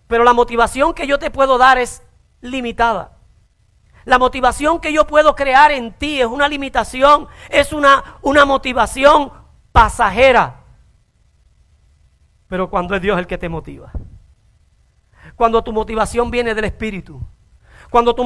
pero 0.06 0.22
la 0.22 0.32
motivación 0.32 0.94
que 0.94 1.08
yo 1.08 1.18
te 1.18 1.30
puedo 1.30 1.58
dar 1.58 1.78
es 1.78 2.02
limitada. 2.40 3.13
La 4.04 4.18
motivación 4.18 4.80
que 4.80 4.92
yo 4.92 5.06
puedo 5.06 5.34
crear 5.34 5.70
en 5.72 5.92
ti 5.92 6.20
es 6.20 6.26
una 6.26 6.48
limitación, 6.48 7.28
es 7.48 7.72
una, 7.72 8.18
una 8.22 8.44
motivación 8.44 9.32
pasajera. 9.72 10.60
Pero 12.48 12.68
cuando 12.68 12.94
es 12.94 13.02
Dios 13.02 13.18
el 13.18 13.26
que 13.26 13.38
te 13.38 13.48
motiva. 13.48 13.90
Cuando 15.36 15.64
tu 15.64 15.72
motivación 15.72 16.30
viene 16.30 16.54
del 16.54 16.66
Espíritu. 16.66 17.20
Cuando 17.90 18.14
tu, 18.14 18.24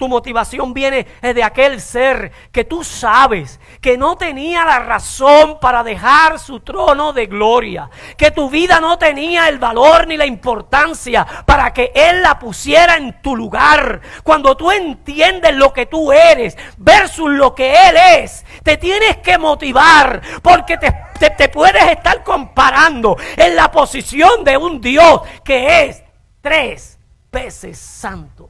tu 0.00 0.08
motivación 0.08 0.72
viene 0.72 1.06
de 1.20 1.44
aquel 1.44 1.78
ser 1.78 2.32
que 2.50 2.64
tú 2.64 2.82
sabes 2.82 3.60
que 3.82 3.98
no 3.98 4.16
tenía 4.16 4.64
la 4.64 4.78
razón 4.78 5.60
para 5.60 5.82
dejar 5.82 6.38
su 6.38 6.60
trono 6.60 7.12
de 7.12 7.26
gloria, 7.26 7.90
que 8.16 8.30
tu 8.30 8.48
vida 8.48 8.80
no 8.80 8.96
tenía 8.96 9.46
el 9.50 9.58
valor 9.58 10.06
ni 10.06 10.16
la 10.16 10.24
importancia 10.24 11.26
para 11.44 11.74
que 11.74 11.92
Él 11.94 12.22
la 12.22 12.38
pusiera 12.38 12.96
en 12.96 13.20
tu 13.20 13.36
lugar. 13.36 14.00
Cuando 14.24 14.56
tú 14.56 14.70
entiendes 14.70 15.54
lo 15.54 15.70
que 15.74 15.84
tú 15.84 16.12
eres 16.12 16.56
versus 16.78 17.28
lo 17.28 17.54
que 17.54 17.70
Él 17.70 17.96
es, 18.22 18.46
te 18.62 18.78
tienes 18.78 19.18
que 19.18 19.36
motivar 19.36 20.22
porque 20.40 20.78
te, 20.78 20.96
te, 21.18 21.28
te 21.28 21.50
puedes 21.50 21.84
estar 21.90 22.24
comparando 22.24 23.18
en 23.36 23.54
la 23.54 23.70
posición 23.70 24.44
de 24.44 24.56
un 24.56 24.80
Dios 24.80 25.20
que 25.44 25.84
es 25.84 26.02
tres 26.40 26.98
veces 27.30 27.78
santo. 27.78 28.48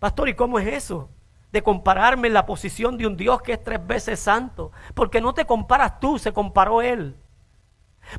Pastor, 0.00 0.30
¿y 0.30 0.34
cómo 0.34 0.58
es 0.58 0.66
eso? 0.66 1.10
De 1.52 1.62
compararme 1.62 2.28
en 2.28 2.34
la 2.34 2.46
posición 2.46 2.96
de 2.96 3.06
un 3.06 3.16
Dios 3.16 3.42
que 3.42 3.52
es 3.52 3.62
tres 3.62 3.86
veces 3.86 4.18
santo. 4.18 4.72
Porque 4.94 5.20
no 5.20 5.34
te 5.34 5.44
comparas 5.44 6.00
tú, 6.00 6.18
se 6.18 6.32
comparó 6.32 6.80
Él. 6.80 7.14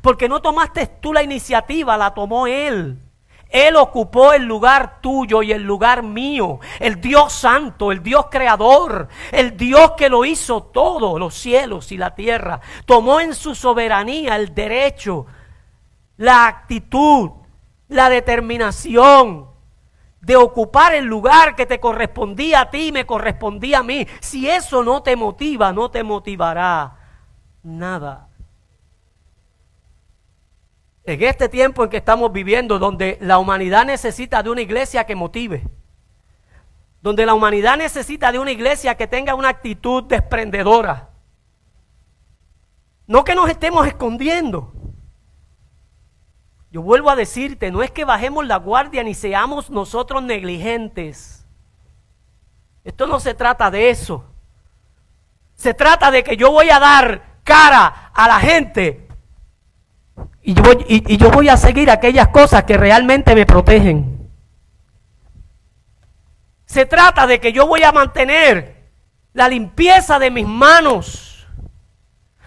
Porque 0.00 0.28
no 0.28 0.40
tomaste 0.40 0.86
tú 0.86 1.12
la 1.12 1.24
iniciativa, 1.24 1.96
la 1.96 2.14
tomó 2.14 2.46
Él. 2.46 3.02
Él 3.48 3.76
ocupó 3.76 4.32
el 4.32 4.44
lugar 4.44 5.00
tuyo 5.00 5.42
y 5.42 5.52
el 5.52 5.62
lugar 5.64 6.04
mío. 6.04 6.60
El 6.78 7.00
Dios 7.00 7.32
santo, 7.32 7.90
el 7.90 8.02
Dios 8.02 8.26
creador, 8.30 9.08
el 9.32 9.56
Dios 9.56 9.92
que 9.96 10.08
lo 10.08 10.24
hizo 10.24 10.62
todo, 10.62 11.18
los 11.18 11.34
cielos 11.34 11.90
y 11.90 11.98
la 11.98 12.14
tierra. 12.14 12.60
Tomó 12.86 13.20
en 13.20 13.34
su 13.34 13.56
soberanía 13.56 14.36
el 14.36 14.54
derecho, 14.54 15.26
la 16.16 16.46
actitud, 16.46 17.30
la 17.88 18.08
determinación 18.08 19.51
de 20.22 20.36
ocupar 20.36 20.94
el 20.94 21.04
lugar 21.04 21.56
que 21.56 21.66
te 21.66 21.80
correspondía 21.80 22.62
a 22.62 22.70
ti 22.70 22.92
me 22.92 23.04
correspondía 23.04 23.80
a 23.80 23.82
mí. 23.82 24.06
Si 24.20 24.48
eso 24.48 24.84
no 24.84 25.02
te 25.02 25.16
motiva, 25.16 25.72
no 25.72 25.90
te 25.90 26.04
motivará 26.04 26.96
nada. 27.62 28.28
En 31.04 31.20
este 31.24 31.48
tiempo 31.48 31.82
en 31.82 31.90
que 31.90 31.96
estamos 31.96 32.32
viviendo, 32.32 32.78
donde 32.78 33.18
la 33.20 33.38
humanidad 33.38 33.84
necesita 33.84 34.44
de 34.44 34.50
una 34.50 34.60
iglesia 34.60 35.04
que 35.04 35.16
motive, 35.16 35.64
donde 37.00 37.26
la 37.26 37.34
humanidad 37.34 37.76
necesita 37.76 38.30
de 38.30 38.38
una 38.38 38.52
iglesia 38.52 38.96
que 38.96 39.08
tenga 39.08 39.34
una 39.34 39.48
actitud 39.48 40.04
desprendedora, 40.04 41.10
no 43.08 43.24
que 43.24 43.34
nos 43.34 43.50
estemos 43.50 43.88
escondiendo, 43.88 44.72
Yo 46.72 46.80
vuelvo 46.80 47.10
a 47.10 47.16
decirte, 47.16 47.70
no 47.70 47.82
es 47.82 47.90
que 47.90 48.06
bajemos 48.06 48.46
la 48.46 48.56
guardia 48.56 49.02
ni 49.02 49.12
seamos 49.12 49.68
nosotros 49.68 50.22
negligentes. 50.22 51.46
Esto 52.82 53.06
no 53.06 53.20
se 53.20 53.34
trata 53.34 53.70
de 53.70 53.90
eso. 53.90 54.24
Se 55.54 55.74
trata 55.74 56.10
de 56.10 56.24
que 56.24 56.38
yo 56.38 56.50
voy 56.50 56.70
a 56.70 56.78
dar 56.78 57.40
cara 57.44 58.10
a 58.14 58.26
la 58.26 58.40
gente 58.40 59.06
y 60.40 60.54
yo 61.18 61.30
voy, 61.30 61.50
a 61.50 61.58
seguir 61.58 61.90
aquellas 61.90 62.28
cosas 62.28 62.64
que 62.64 62.78
realmente 62.78 63.34
me 63.34 63.44
protegen. 63.44 64.30
Se 66.64 66.86
trata 66.86 67.26
de 67.26 67.38
que 67.38 67.52
yo 67.52 67.66
voy 67.66 67.82
a 67.82 67.92
mantener 67.92 68.88
la 69.34 69.46
limpieza 69.46 70.18
de 70.18 70.30
mis 70.30 70.46
manos, 70.46 71.46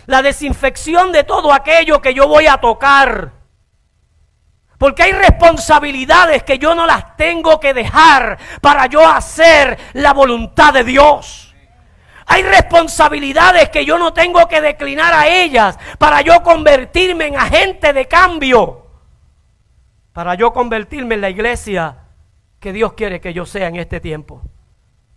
la 0.08 0.24
desinfección 0.24 1.12
de 1.12 1.24
todo 1.24 1.54
aquello 1.54 2.02
que 2.02 2.16
yo 2.16 2.28
voy 2.28 2.48
a 2.48 2.58
tocar. 2.58 3.35
Porque 4.78 5.04
hay 5.04 5.12
responsabilidades 5.14 6.44
que 6.44 6.60
yo 6.60 6.76
no 6.76 6.86
las 6.86 7.16
tengo 7.16 7.60
que 7.60 7.74
dejar 7.74 8.38
para 8.62 8.88
yo 8.88 9.08
hacer 9.08 9.78
la 9.94 10.14
voluntad 10.14 10.74
de 10.74 10.84
Dios. 10.84 11.56
Hay 12.28 12.44
responsabilidades 12.44 13.70
que 13.70 13.86
yo 13.86 13.98
no 13.98 14.12
tengo 14.12 14.48
que 14.48 14.60
declinar 14.60 15.14
a 15.14 15.28
ellas 15.28 15.78
para 16.00 16.22
yo 16.22 16.42
convertirme 16.42 17.28
en 17.28 17.38
agente 17.38 17.94
de 17.94 18.08
cambio. 18.08 18.88
Para 20.12 20.36
yo 20.36 20.52
convertirme 20.52 21.16
en 21.16 21.22
la 21.22 21.30
iglesia 21.30 21.98
que 22.60 22.74
Dios 22.74 22.94
quiere 22.94 23.22
que 23.22 23.34
yo 23.34 23.46
sea 23.46 23.68
en 23.68 23.76
este 23.76 24.00
tiempo. 24.00 24.42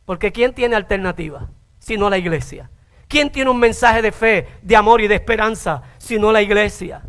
Porque 0.04 0.32
¿quién 0.32 0.54
tiene 0.54 0.76
alternativa? 0.76 1.48
Sino 1.78 2.10
la 2.10 2.18
iglesia. 2.18 2.70
¿Quién 3.08 3.30
tiene 3.30 3.50
un 3.50 3.58
mensaje 3.58 4.02
de 4.02 4.12
fe, 4.12 4.48
de 4.60 4.76
amor 4.76 5.00
y 5.00 5.08
de 5.08 5.14
esperanza? 5.14 5.82
Sino 5.96 6.30
la 6.30 6.42
iglesia. 6.42 7.02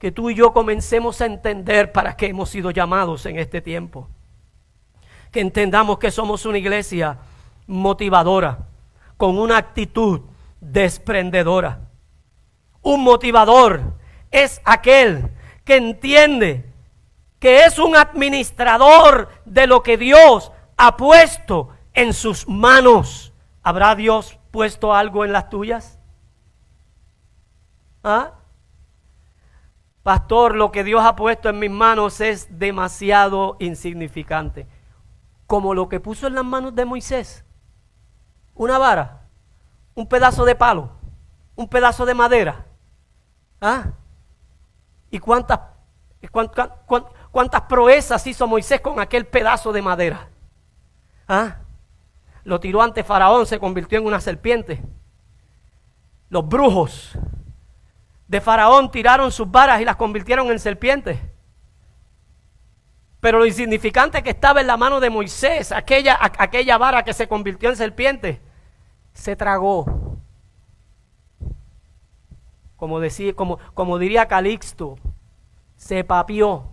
Que 0.00 0.10
tú 0.10 0.30
y 0.30 0.34
yo 0.34 0.52
comencemos 0.52 1.20
a 1.20 1.26
entender 1.26 1.92
para 1.92 2.16
qué 2.16 2.26
hemos 2.26 2.48
sido 2.48 2.72
llamados 2.72 3.24
en 3.26 3.38
este 3.38 3.60
tiempo. 3.60 4.08
Que 5.30 5.40
entendamos 5.40 5.98
que 5.98 6.10
somos 6.10 6.44
una 6.44 6.58
iglesia 6.58 7.18
motivadora, 7.68 8.66
con 9.16 9.38
una 9.38 9.58
actitud 9.58 10.22
desprendedora. 10.60 11.80
Un 12.82 13.04
motivador 13.04 13.94
es 14.32 14.60
aquel 14.64 15.30
que 15.64 15.76
entiende 15.76 16.64
que 17.38 17.64
es 17.64 17.78
un 17.78 17.94
administrador 17.94 19.28
de 19.44 19.66
lo 19.66 19.82
que 19.82 19.96
Dios 19.96 20.50
ha 20.76 20.96
puesto 20.96 21.70
en 21.94 22.14
sus 22.14 22.48
manos. 22.48 23.32
¿Habrá 23.62 23.94
Dios 23.94 24.38
puesto 24.50 24.94
algo 24.94 25.24
en 25.24 25.32
las 25.32 25.50
tuyas? 25.50 25.98
¿Ah? 28.02 28.32
Pastor, 30.02 30.56
lo 30.56 30.72
que 30.72 30.84
Dios 30.84 31.02
ha 31.04 31.16
puesto 31.16 31.48
en 31.48 31.58
mis 31.58 31.70
manos 31.70 32.20
es 32.20 32.58
demasiado 32.58 33.56
insignificante. 33.60 34.66
Como 35.46 35.74
lo 35.74 35.88
que 35.88 36.00
puso 36.00 36.26
en 36.26 36.34
las 36.34 36.44
manos 36.44 36.74
de 36.74 36.84
Moisés. 36.84 37.44
Una 38.54 38.78
vara, 38.78 39.22
un 39.94 40.06
pedazo 40.06 40.44
de 40.44 40.54
palo, 40.54 40.90
un 41.56 41.68
pedazo 41.68 42.06
de 42.06 42.14
madera. 42.14 42.66
¿Ah? 43.60 43.92
¿Y 45.10 45.18
cuántas, 45.18 45.60
cuántas, 46.30 46.70
cuántas, 46.86 47.12
cuántas 47.30 47.62
proezas 47.62 48.26
hizo 48.26 48.46
Moisés 48.46 48.80
con 48.80 49.00
aquel 49.00 49.26
pedazo 49.26 49.72
de 49.72 49.82
madera. 49.82 50.28
¿Ah? 51.28 51.58
Lo 52.44 52.58
tiró 52.58 52.82
ante 52.82 53.04
Faraón, 53.04 53.46
se 53.46 53.58
convirtió 53.58 53.98
en 53.98 54.06
una 54.06 54.20
serpiente. 54.20 54.82
Los 56.28 56.46
brujos 56.48 57.18
de 58.30 58.40
Faraón 58.40 58.92
tiraron 58.92 59.32
sus 59.32 59.50
varas 59.50 59.80
y 59.80 59.84
las 59.84 59.96
convirtieron 59.96 60.52
en 60.52 60.60
serpientes. 60.60 61.18
Pero 63.18 63.40
lo 63.40 63.44
insignificante 63.44 64.22
que 64.22 64.30
estaba 64.30 64.60
en 64.60 64.68
la 64.68 64.76
mano 64.76 65.00
de 65.00 65.10
Moisés, 65.10 65.72
aquella, 65.72 66.16
aquella 66.20 66.78
vara 66.78 67.02
que 67.02 67.12
se 67.12 67.26
convirtió 67.26 67.70
en 67.70 67.76
serpiente, 67.76 68.40
se 69.14 69.34
tragó. 69.34 70.20
Como, 72.76 73.00
decía, 73.00 73.34
como, 73.34 73.58
como 73.74 73.98
diría 73.98 74.28
Calixto, 74.28 74.96
se 75.74 76.04
papió. 76.04 76.68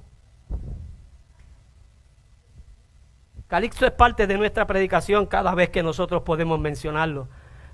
Calixto 3.48 3.88
es 3.88 3.93
parte 3.93 4.28
de 4.28 4.38
nuestra 4.38 4.67
predicación 4.67 5.26
cada 5.26 5.56
vez 5.56 5.72
que 5.72 5.82
nosotros 5.82 6.22
podemos 6.22 6.60
mencionarlo. 6.60 7.30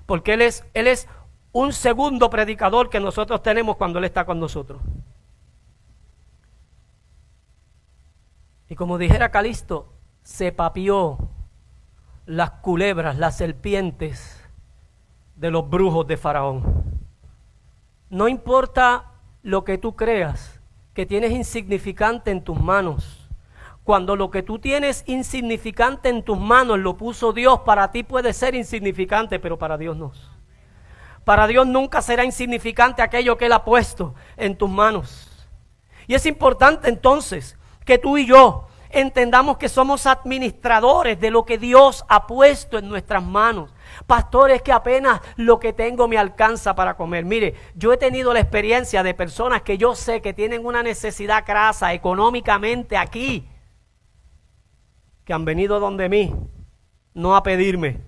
Porque 0.06 0.32
Él 0.32 0.40
es, 0.40 0.64
él 0.72 0.86
es 0.86 1.06
un 1.54 1.72
segundo 1.72 2.28
predicador 2.28 2.90
que 2.90 2.98
nosotros 2.98 3.40
tenemos 3.40 3.76
cuando 3.76 4.00
Él 4.00 4.04
está 4.04 4.26
con 4.26 4.40
nosotros. 4.40 4.82
Y 8.68 8.74
como 8.74 8.98
dijera 8.98 9.30
Calixto, 9.30 9.92
se 10.24 10.50
papió 10.50 11.16
las 12.26 12.50
culebras, 12.50 13.16
las 13.18 13.36
serpientes 13.36 14.42
de 15.36 15.52
los 15.52 15.70
brujos 15.70 16.08
de 16.08 16.16
Faraón. 16.16 16.84
No 18.10 18.26
importa 18.26 19.12
lo 19.42 19.62
que 19.62 19.78
tú 19.78 19.94
creas 19.94 20.60
que 20.92 21.06
tienes 21.06 21.30
insignificante 21.30 22.32
en 22.32 22.42
tus 22.42 22.60
manos 22.60 23.30
cuando 23.84 24.16
lo 24.16 24.30
que 24.30 24.42
tú 24.42 24.58
tienes 24.58 25.04
insignificante 25.06 26.08
en 26.08 26.24
tus 26.24 26.40
manos 26.40 26.80
lo 26.80 26.96
puso 26.96 27.32
Dios, 27.32 27.60
para 27.60 27.92
ti 27.92 28.02
puede 28.02 28.32
ser 28.32 28.56
insignificante, 28.56 29.38
pero 29.38 29.56
para 29.56 29.78
Dios 29.78 29.96
no. 29.96 30.10
Para 31.24 31.46
Dios 31.46 31.66
nunca 31.66 32.02
será 32.02 32.24
insignificante 32.24 33.02
aquello 33.02 33.36
que 33.36 33.46
Él 33.46 33.52
ha 33.52 33.64
puesto 33.64 34.14
en 34.36 34.56
tus 34.56 34.68
manos. 34.68 35.30
Y 36.06 36.14
es 36.14 36.26
importante 36.26 36.88
entonces 36.88 37.56
que 37.84 37.98
tú 37.98 38.18
y 38.18 38.26
yo 38.26 38.66
entendamos 38.90 39.56
que 39.56 39.68
somos 39.68 40.06
administradores 40.06 41.18
de 41.18 41.30
lo 41.30 41.44
que 41.44 41.58
Dios 41.58 42.04
ha 42.08 42.26
puesto 42.26 42.78
en 42.78 42.88
nuestras 42.88 43.22
manos. 43.22 43.70
Pastores 44.06 44.62
que 44.62 44.72
apenas 44.72 45.20
lo 45.36 45.58
que 45.58 45.72
tengo 45.72 46.06
me 46.06 46.18
alcanza 46.18 46.74
para 46.74 46.96
comer. 46.96 47.24
Mire, 47.24 47.54
yo 47.74 47.92
he 47.92 47.96
tenido 47.96 48.32
la 48.32 48.40
experiencia 48.40 49.02
de 49.02 49.14
personas 49.14 49.62
que 49.62 49.78
yo 49.78 49.94
sé 49.94 50.20
que 50.20 50.32
tienen 50.32 50.64
una 50.64 50.82
necesidad 50.82 51.44
crasa 51.44 51.92
económicamente 51.92 52.96
aquí 52.96 53.48
que 55.24 55.32
han 55.32 55.44
venido 55.44 55.80
donde 55.80 56.08
mí, 56.08 56.34
no 57.14 57.34
a 57.34 57.42
pedirme, 57.42 58.00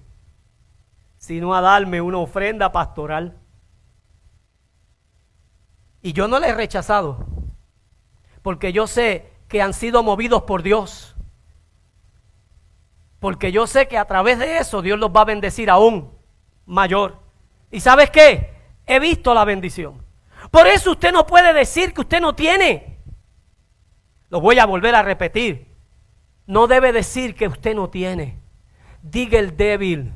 sino 1.26 1.56
a 1.56 1.60
darme 1.60 2.00
una 2.00 2.18
ofrenda 2.18 2.70
pastoral. 2.70 3.36
Y 6.00 6.12
yo 6.12 6.28
no 6.28 6.38
les 6.38 6.50
he 6.50 6.54
rechazado, 6.54 7.26
porque 8.42 8.72
yo 8.72 8.86
sé 8.86 9.32
que 9.48 9.60
han 9.60 9.74
sido 9.74 10.04
movidos 10.04 10.44
por 10.44 10.62
Dios. 10.62 11.16
Porque 13.18 13.50
yo 13.50 13.66
sé 13.66 13.88
que 13.88 13.98
a 13.98 14.04
través 14.04 14.38
de 14.38 14.58
eso 14.58 14.82
Dios 14.82 15.00
los 15.00 15.10
va 15.10 15.22
a 15.22 15.24
bendecir 15.24 15.68
aún 15.68 16.12
mayor. 16.64 17.18
¿Y 17.72 17.80
sabes 17.80 18.10
qué? 18.10 18.54
He 18.86 19.00
visto 19.00 19.34
la 19.34 19.44
bendición. 19.44 20.04
Por 20.52 20.68
eso 20.68 20.92
usted 20.92 21.12
no 21.12 21.26
puede 21.26 21.52
decir 21.52 21.92
que 21.92 22.02
usted 22.02 22.20
no 22.20 22.36
tiene. 22.36 23.00
Lo 24.28 24.40
voy 24.40 24.60
a 24.60 24.66
volver 24.66 24.94
a 24.94 25.02
repetir. 25.02 25.74
No 26.46 26.68
debe 26.68 26.92
decir 26.92 27.34
que 27.34 27.48
usted 27.48 27.74
no 27.74 27.90
tiene. 27.90 28.38
Diga 29.02 29.40
el 29.40 29.56
débil. 29.56 30.12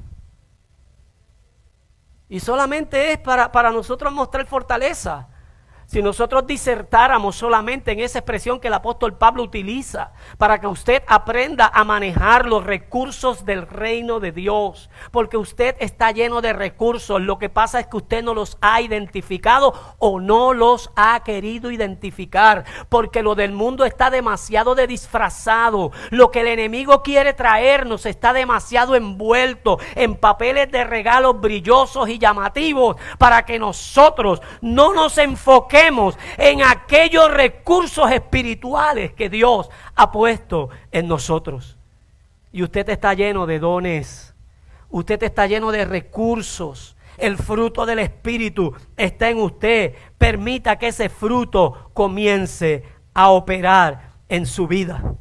Y 2.30 2.38
solamente 2.38 3.12
es 3.12 3.18
para, 3.18 3.50
para 3.50 3.72
nosotros 3.72 4.12
mostrar 4.12 4.46
fortaleza. 4.46 5.28
Si 5.90 6.02
nosotros 6.02 6.46
disertáramos 6.46 7.34
solamente 7.34 7.90
en 7.90 7.98
esa 7.98 8.20
expresión 8.20 8.60
que 8.60 8.68
el 8.68 8.74
apóstol 8.74 9.18
Pablo 9.18 9.42
utiliza 9.42 10.12
para 10.38 10.60
que 10.60 10.68
usted 10.68 11.02
aprenda 11.08 11.68
a 11.74 11.82
manejar 11.82 12.46
los 12.46 12.62
recursos 12.62 13.44
del 13.44 13.66
reino 13.66 14.20
de 14.20 14.30
Dios, 14.30 14.88
porque 15.10 15.36
usted 15.36 15.74
está 15.80 16.12
lleno 16.12 16.42
de 16.42 16.52
recursos, 16.52 17.20
lo 17.20 17.40
que 17.40 17.48
pasa 17.48 17.80
es 17.80 17.88
que 17.88 17.96
usted 17.96 18.22
no 18.22 18.34
los 18.34 18.56
ha 18.60 18.80
identificado 18.80 19.96
o 19.98 20.20
no 20.20 20.54
los 20.54 20.92
ha 20.94 21.24
querido 21.24 21.72
identificar, 21.72 22.64
porque 22.88 23.24
lo 23.24 23.34
del 23.34 23.50
mundo 23.50 23.84
está 23.84 24.10
demasiado 24.10 24.76
de 24.76 24.86
disfrazado, 24.86 25.90
lo 26.10 26.30
que 26.30 26.42
el 26.42 26.46
enemigo 26.46 27.02
quiere 27.02 27.32
traernos 27.32 28.06
está 28.06 28.32
demasiado 28.32 28.94
envuelto 28.94 29.80
en 29.96 30.14
papeles 30.14 30.70
de 30.70 30.84
regalos 30.84 31.40
brillosos 31.40 32.08
y 32.08 32.20
llamativos 32.20 32.94
para 33.18 33.44
que 33.44 33.58
nosotros 33.58 34.40
no 34.60 34.94
nos 34.94 35.18
enfoquemos 35.18 35.79
en 36.38 36.62
aquellos 36.62 37.30
recursos 37.32 38.10
espirituales 38.10 39.12
que 39.12 39.28
Dios 39.28 39.70
ha 39.94 40.10
puesto 40.10 40.70
en 40.92 41.08
nosotros. 41.08 41.76
Y 42.52 42.62
usted 42.62 42.88
está 42.88 43.14
lleno 43.14 43.46
de 43.46 43.58
dones. 43.58 44.34
Usted 44.90 45.22
está 45.22 45.46
lleno 45.46 45.70
de 45.70 45.84
recursos. 45.84 46.96
El 47.16 47.36
fruto 47.36 47.86
del 47.86 48.00
Espíritu 48.00 48.74
está 48.96 49.28
en 49.28 49.38
usted. 49.38 49.94
Permita 50.18 50.78
que 50.78 50.88
ese 50.88 51.08
fruto 51.08 51.90
comience 51.94 52.84
a 53.14 53.30
operar 53.30 54.10
en 54.28 54.46
su 54.46 54.66
vida. 54.66 55.14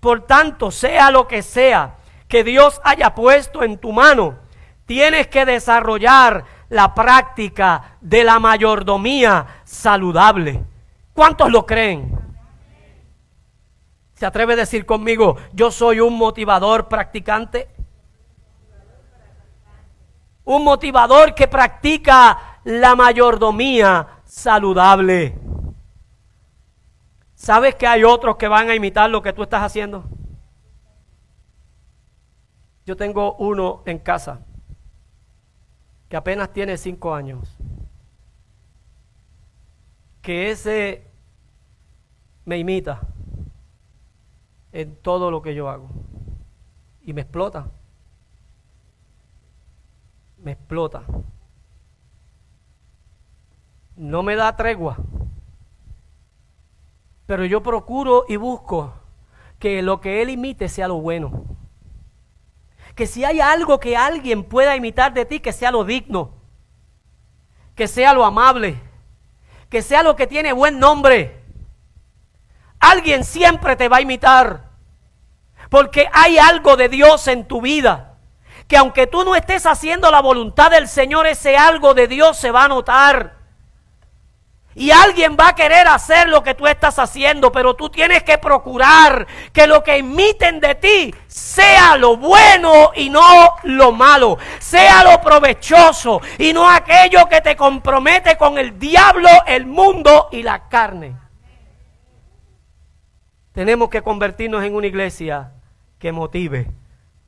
Por 0.00 0.26
tanto, 0.26 0.70
sea 0.70 1.10
lo 1.10 1.28
que 1.28 1.42
sea 1.42 1.96
que 2.28 2.44
Dios 2.44 2.80
haya 2.84 3.14
puesto 3.14 3.64
en 3.64 3.76
tu 3.76 3.92
mano, 3.92 4.38
tienes 4.86 5.26
que 5.26 5.44
desarrollar 5.44 6.44
la 6.70 6.94
práctica 6.94 7.96
de 8.00 8.24
la 8.24 8.38
mayordomía 8.38 9.62
saludable. 9.64 10.64
¿Cuántos 11.12 11.50
lo 11.50 11.66
creen? 11.66 12.18
¿Se 14.14 14.24
atreve 14.24 14.54
a 14.54 14.56
decir 14.56 14.86
conmigo, 14.86 15.36
yo 15.52 15.70
soy 15.70 16.00
un 16.00 16.16
motivador 16.16 16.88
practicante? 16.88 17.68
Un 20.44 20.64
motivador 20.64 21.34
que 21.34 21.48
practica 21.48 22.60
la 22.64 22.94
mayordomía 22.94 24.20
saludable. 24.24 25.38
¿Sabes 27.34 27.74
que 27.74 27.86
hay 27.86 28.04
otros 28.04 28.36
que 28.36 28.48
van 28.48 28.70
a 28.70 28.74
imitar 28.74 29.10
lo 29.10 29.22
que 29.22 29.32
tú 29.32 29.42
estás 29.42 29.62
haciendo? 29.62 30.04
Yo 32.86 32.96
tengo 32.96 33.34
uno 33.36 33.82
en 33.86 33.98
casa 33.98 34.40
que 36.10 36.16
apenas 36.16 36.52
tiene 36.52 36.76
cinco 36.76 37.14
años. 37.14 37.56
Que 40.20 40.50
ese 40.50 41.06
me 42.44 42.58
imita 42.58 43.00
en 44.72 44.96
todo 44.96 45.30
lo 45.30 45.40
que 45.40 45.54
yo 45.54 45.70
hago. 45.70 45.88
Y 47.02 47.12
me 47.12 47.20
explota. 47.20 47.70
Me 50.38 50.50
explota. 50.50 51.04
No 53.94 54.24
me 54.24 54.34
da 54.34 54.56
tregua. 54.56 54.96
Pero 57.26 57.44
yo 57.44 57.62
procuro 57.62 58.24
y 58.28 58.34
busco 58.34 58.94
que 59.60 59.80
lo 59.80 60.00
que 60.00 60.22
él 60.22 60.30
imite 60.30 60.68
sea 60.68 60.88
lo 60.88 61.00
bueno. 61.00 61.44
Que 63.00 63.06
si 63.06 63.24
hay 63.24 63.40
algo 63.40 63.80
que 63.80 63.96
alguien 63.96 64.44
pueda 64.44 64.76
imitar 64.76 65.14
de 65.14 65.24
ti, 65.24 65.40
que 65.40 65.54
sea 65.54 65.70
lo 65.70 65.84
digno. 65.84 66.34
Que 67.74 67.88
sea 67.88 68.12
lo 68.12 68.26
amable. 68.26 68.78
Que 69.70 69.80
sea 69.80 70.02
lo 70.02 70.16
que 70.16 70.26
tiene 70.26 70.52
buen 70.52 70.78
nombre. 70.78 71.42
Alguien 72.78 73.24
siempre 73.24 73.74
te 73.76 73.88
va 73.88 73.96
a 73.96 74.00
imitar. 74.02 74.68
Porque 75.70 76.10
hay 76.12 76.36
algo 76.36 76.76
de 76.76 76.90
Dios 76.90 77.26
en 77.28 77.48
tu 77.48 77.62
vida. 77.62 78.18
Que 78.68 78.76
aunque 78.76 79.06
tú 79.06 79.24
no 79.24 79.34
estés 79.34 79.64
haciendo 79.64 80.10
la 80.10 80.20
voluntad 80.20 80.70
del 80.70 80.86
Señor, 80.86 81.26
ese 81.26 81.56
algo 81.56 81.94
de 81.94 82.06
Dios 82.06 82.36
se 82.36 82.50
va 82.50 82.64
a 82.64 82.68
notar. 82.68 83.38
Y 84.74 84.92
alguien 84.92 85.36
va 85.38 85.48
a 85.48 85.54
querer 85.54 85.88
hacer 85.88 86.28
lo 86.28 86.44
que 86.44 86.54
tú 86.54 86.66
estás 86.66 86.98
haciendo, 87.00 87.50
pero 87.50 87.74
tú 87.74 87.90
tienes 87.90 88.22
que 88.22 88.38
procurar 88.38 89.26
que 89.52 89.66
lo 89.66 89.82
que 89.82 89.98
imiten 89.98 90.60
de 90.60 90.76
ti 90.76 91.14
sea 91.26 91.96
lo 91.96 92.16
bueno 92.16 92.92
y 92.94 93.10
no 93.10 93.56
lo 93.64 93.90
malo, 93.90 94.38
sea 94.60 95.02
lo 95.02 95.20
provechoso 95.20 96.20
y 96.38 96.52
no 96.52 96.70
aquello 96.70 97.28
que 97.28 97.40
te 97.40 97.56
compromete 97.56 98.36
con 98.36 98.58
el 98.58 98.78
diablo, 98.78 99.28
el 99.46 99.66
mundo 99.66 100.28
y 100.30 100.44
la 100.44 100.68
carne. 100.68 101.16
Tenemos 103.52 103.90
que 103.90 104.02
convertirnos 104.02 104.62
en 104.62 104.76
una 104.76 104.86
iglesia 104.86 105.52
que 105.98 106.12
motive 106.12 106.70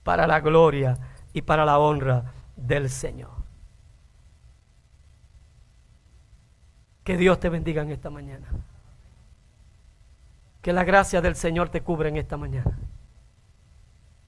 para 0.04 0.28
la 0.28 0.38
gloria 0.38 0.96
y 1.32 1.42
para 1.42 1.64
la 1.64 1.80
honra 1.80 2.24
del 2.54 2.88
Señor. 2.88 3.31
Que 7.04 7.16
Dios 7.16 7.40
te 7.40 7.48
bendiga 7.48 7.82
en 7.82 7.90
esta 7.90 8.10
mañana. 8.10 8.48
Que 10.60 10.72
la 10.72 10.84
gracia 10.84 11.20
del 11.20 11.34
Señor 11.34 11.68
te 11.68 11.80
cubra 11.80 12.08
en 12.08 12.16
esta 12.16 12.36
mañana. 12.36 12.78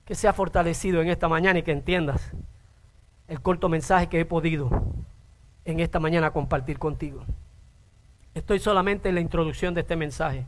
Que 0.04 0.14
sea 0.14 0.32
fortalecido 0.32 1.00
en 1.00 1.08
esta 1.08 1.28
mañana 1.28 1.60
y 1.60 1.62
que 1.62 1.72
entiendas 1.72 2.32
el 3.28 3.40
corto 3.40 3.68
mensaje 3.68 4.08
que 4.08 4.20
he 4.20 4.24
podido 4.24 4.70
en 5.64 5.80
esta 5.80 6.00
mañana 6.00 6.32
compartir 6.32 6.78
contigo. 6.78 7.24
Estoy 8.34 8.58
solamente 8.58 9.08
en 9.08 9.14
la 9.14 9.20
introducción 9.20 9.74
de 9.74 9.82
este 9.82 9.96
mensaje. 9.96 10.44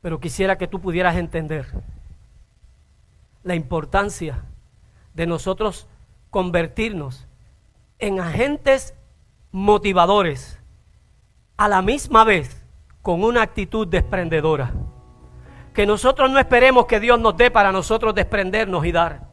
Pero 0.00 0.18
quisiera 0.18 0.58
que 0.58 0.66
tú 0.66 0.80
pudieras 0.80 1.16
entender 1.16 1.66
la 3.44 3.54
importancia 3.54 4.42
de 5.14 5.26
nosotros 5.26 5.86
convertirnos 6.30 7.26
en 8.00 8.18
agentes 8.18 8.94
motivadores, 9.52 10.58
a 11.56 11.68
la 11.68 11.82
misma 11.82 12.24
vez 12.24 12.64
con 13.02 13.22
una 13.22 13.42
actitud 13.42 13.86
desprendedora. 13.86 14.72
Que 15.74 15.86
nosotros 15.86 16.30
no 16.30 16.38
esperemos 16.38 16.86
que 16.86 17.00
Dios 17.00 17.20
nos 17.20 17.36
dé 17.36 17.50
para 17.50 17.72
nosotros 17.72 18.14
desprendernos 18.14 18.84
y 18.84 18.92
dar. 18.92 19.28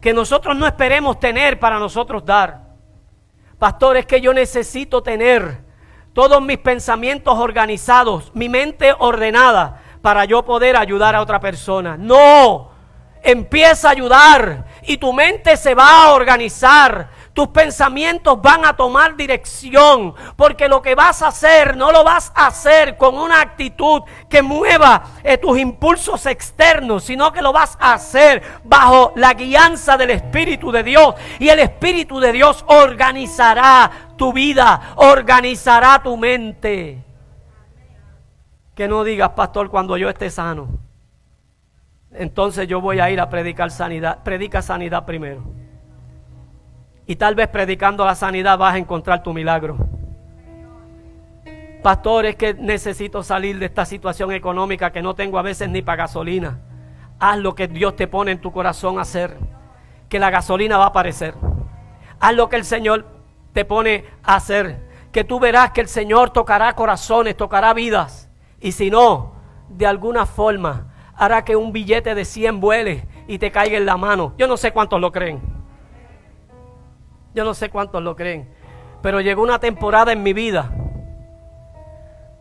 Que 0.00 0.12
nosotros 0.12 0.56
no 0.56 0.66
esperemos 0.66 1.18
tener 1.18 1.58
para 1.58 1.78
nosotros 1.78 2.24
dar. 2.24 2.72
Pastor, 3.58 3.96
es 3.96 4.06
que 4.06 4.20
yo 4.20 4.32
necesito 4.32 5.02
tener 5.02 5.64
todos 6.12 6.42
mis 6.42 6.58
pensamientos 6.58 7.38
organizados, 7.38 8.30
mi 8.34 8.48
mente 8.48 8.94
ordenada, 8.98 9.82
para 10.02 10.24
yo 10.24 10.44
poder 10.44 10.76
ayudar 10.76 11.14
a 11.14 11.22
otra 11.22 11.40
persona. 11.40 11.96
No, 11.96 12.72
empieza 13.22 13.88
a 13.88 13.92
ayudar 13.92 14.66
y 14.82 14.96
tu 14.96 15.12
mente 15.12 15.56
se 15.56 15.74
va 15.74 16.06
a 16.06 16.12
organizar 16.12 17.10
tus 17.32 17.48
pensamientos 17.48 18.40
van 18.42 18.64
a 18.64 18.76
tomar 18.76 19.16
dirección, 19.16 20.14
porque 20.36 20.68
lo 20.68 20.82
que 20.82 20.94
vas 20.94 21.22
a 21.22 21.28
hacer 21.28 21.76
no 21.76 21.90
lo 21.90 22.04
vas 22.04 22.30
a 22.34 22.48
hacer 22.48 22.96
con 22.96 23.16
una 23.16 23.40
actitud 23.40 24.02
que 24.28 24.42
mueva 24.42 25.02
eh, 25.24 25.38
tus 25.38 25.58
impulsos 25.58 26.26
externos, 26.26 27.04
sino 27.04 27.32
que 27.32 27.40
lo 27.40 27.52
vas 27.52 27.78
a 27.80 27.94
hacer 27.94 28.42
bajo 28.64 29.12
la 29.16 29.32
guianza 29.32 29.96
del 29.96 30.10
Espíritu 30.10 30.70
de 30.70 30.82
Dios. 30.82 31.14
Y 31.38 31.48
el 31.48 31.60
Espíritu 31.60 32.20
de 32.20 32.32
Dios 32.32 32.64
organizará 32.68 33.90
tu 34.16 34.32
vida, 34.32 34.92
organizará 34.96 36.02
tu 36.02 36.16
mente. 36.16 37.02
Que 38.74 38.88
no 38.88 39.04
digas, 39.04 39.30
pastor, 39.30 39.70
cuando 39.70 39.96
yo 39.96 40.08
esté 40.08 40.28
sano. 40.28 40.68
Entonces 42.12 42.68
yo 42.68 42.80
voy 42.80 43.00
a 43.00 43.10
ir 43.10 43.20
a 43.20 43.30
predicar 43.30 43.70
sanidad. 43.70 44.22
Predica 44.22 44.60
sanidad 44.60 45.06
primero. 45.06 45.61
Y 47.06 47.16
tal 47.16 47.34
vez 47.34 47.48
predicando 47.48 48.04
la 48.04 48.14
sanidad 48.14 48.58
vas 48.58 48.74
a 48.74 48.78
encontrar 48.78 49.22
tu 49.22 49.32
milagro. 49.32 49.76
Pastor, 51.82 52.26
es 52.26 52.36
que 52.36 52.54
necesito 52.54 53.24
salir 53.24 53.58
de 53.58 53.66
esta 53.66 53.84
situación 53.84 54.30
económica 54.30 54.92
que 54.92 55.02
no 55.02 55.14
tengo 55.14 55.38
a 55.38 55.42
veces 55.42 55.68
ni 55.68 55.82
para 55.82 56.04
gasolina. 56.04 56.60
Haz 57.18 57.38
lo 57.38 57.56
que 57.56 57.66
Dios 57.66 57.96
te 57.96 58.06
pone 58.06 58.30
en 58.30 58.40
tu 58.40 58.52
corazón 58.52 58.98
a 58.98 59.02
hacer. 59.02 59.36
Que 60.08 60.20
la 60.20 60.30
gasolina 60.30 60.78
va 60.78 60.84
a 60.84 60.88
aparecer. 60.88 61.34
Haz 62.20 62.34
lo 62.34 62.48
que 62.48 62.56
el 62.56 62.64
Señor 62.64 63.06
te 63.52 63.64
pone 63.64 64.04
a 64.22 64.36
hacer. 64.36 64.88
Que 65.10 65.24
tú 65.24 65.40
verás 65.40 65.72
que 65.72 65.80
el 65.80 65.88
Señor 65.88 66.30
tocará 66.30 66.72
corazones, 66.74 67.36
tocará 67.36 67.74
vidas. 67.74 68.30
Y 68.60 68.72
si 68.72 68.88
no, 68.88 69.32
de 69.68 69.86
alguna 69.86 70.24
forma 70.24 70.88
hará 71.16 71.44
que 71.44 71.56
un 71.56 71.72
billete 71.72 72.14
de 72.14 72.24
100 72.24 72.60
vuele 72.60 73.06
y 73.26 73.38
te 73.38 73.50
caiga 73.50 73.76
en 73.76 73.86
la 73.86 73.96
mano. 73.96 74.34
Yo 74.38 74.46
no 74.46 74.56
sé 74.56 74.72
cuántos 74.72 75.00
lo 75.00 75.10
creen. 75.10 75.61
Yo 77.34 77.44
no 77.44 77.54
sé 77.54 77.70
cuántos 77.70 78.02
lo 78.02 78.14
creen. 78.14 78.48
Pero 79.02 79.20
llegó 79.20 79.42
una 79.42 79.58
temporada 79.58 80.12
en 80.12 80.22
mi 80.22 80.32
vida 80.32 80.70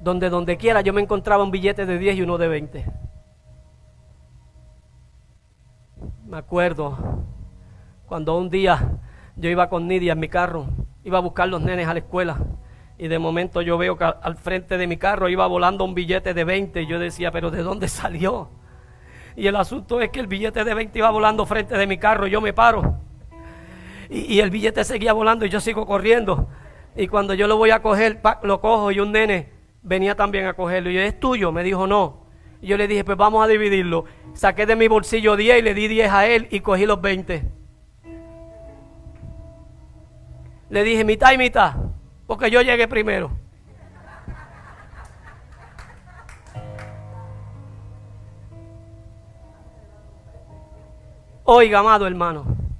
donde 0.01 0.29
donde 0.29 0.57
quiera 0.57 0.81
yo 0.81 0.93
me 0.93 1.01
encontraba 1.01 1.43
un 1.43 1.51
billete 1.51 1.85
de 1.85 1.97
10 1.97 2.17
y 2.17 2.21
uno 2.23 2.37
de 2.37 2.47
20. 2.47 2.85
Me 6.25 6.37
acuerdo 6.37 6.97
cuando 8.07 8.37
un 8.37 8.49
día 8.49 8.99
yo 9.35 9.49
iba 9.49 9.69
con 9.69 9.87
Nidia 9.87 10.13
en 10.13 10.19
mi 10.19 10.27
carro, 10.27 10.65
iba 11.03 11.19
a 11.19 11.21
buscar 11.21 11.47
los 11.47 11.61
nenes 11.61 11.87
a 11.87 11.93
la 11.93 11.99
escuela 11.99 12.37
y 12.97 13.07
de 13.07 13.19
momento 13.19 13.61
yo 13.61 13.77
veo 13.77 13.97
que 13.97 14.03
al 14.03 14.35
frente 14.35 14.77
de 14.77 14.87
mi 14.87 14.97
carro 14.97 15.29
iba 15.29 15.45
volando 15.47 15.85
un 15.85 15.93
billete 15.93 16.33
de 16.33 16.43
20 16.43 16.81
y 16.81 16.87
yo 16.87 16.99
decía, 16.99 17.31
pero 17.31 17.51
¿de 17.51 17.63
dónde 17.63 17.87
salió? 17.87 18.49
Y 19.35 19.47
el 19.47 19.55
asunto 19.55 20.01
es 20.01 20.09
que 20.09 20.19
el 20.19 20.27
billete 20.27 20.63
de 20.63 20.73
20 20.73 20.97
iba 20.99 21.09
volando 21.09 21.45
frente 21.45 21.77
de 21.77 21.87
mi 21.87 21.97
carro, 21.97 22.27
y 22.27 22.31
yo 22.31 22.41
me 22.41 22.53
paro 22.53 22.99
y, 24.12 24.41
el 24.41 24.49
billete 24.49 24.84
seguía 24.84 25.14
volando 25.14 25.45
y 25.45 25.49
yo 25.49 25.62
sigo 25.62 25.86
corriendo. 25.86 26.49
Y 26.97 27.07
cuando 27.07 27.34
yo 27.34 27.47
lo 27.47 27.55
voy 27.55 27.72
a 27.72 27.82
coger, 27.82 28.22
lo 28.43 28.59
cojo 28.59 28.91
y 28.91 28.99
un 28.99 29.14
nene 29.14 29.49
venía 29.82 30.16
también 30.16 30.47
a 30.47 30.53
cogerlo. 30.53 30.89
Y 30.89 30.95
yo, 30.95 30.99
¿es 30.99 31.18
tuyo? 31.18 31.53
Me 31.53 31.64
dijo, 31.64 31.88
no. 31.88 32.26
Y 32.62 32.68
yo 32.68 32.78
le 32.78 32.89
dije, 32.89 33.05
pues 33.05 33.18
vamos 33.18 33.43
a 33.43 33.47
dividirlo. 33.47 34.03
Saqué 34.34 34.66
de 34.66 34.76
mi 34.76 34.89
bolsillo 34.89 35.38
10 35.38 35.59
y 35.59 35.62
le 35.62 35.74
di 35.74 35.88
10 35.88 36.12
a 36.12 36.28
él 36.28 36.47
y 36.51 36.59
cogí 36.59 36.86
los 36.86 36.99
20. 36.99 37.43
Le 40.70 40.84
dije, 40.84 41.05
mitad 41.05 41.32
y 41.32 41.38
mitad, 41.38 41.76
porque 42.28 42.51
yo 42.51 42.62
llegué 42.62 42.88
primero. 42.89 43.32
Oiga, 51.45 51.80
amado 51.80 52.07
hermano 52.07 52.70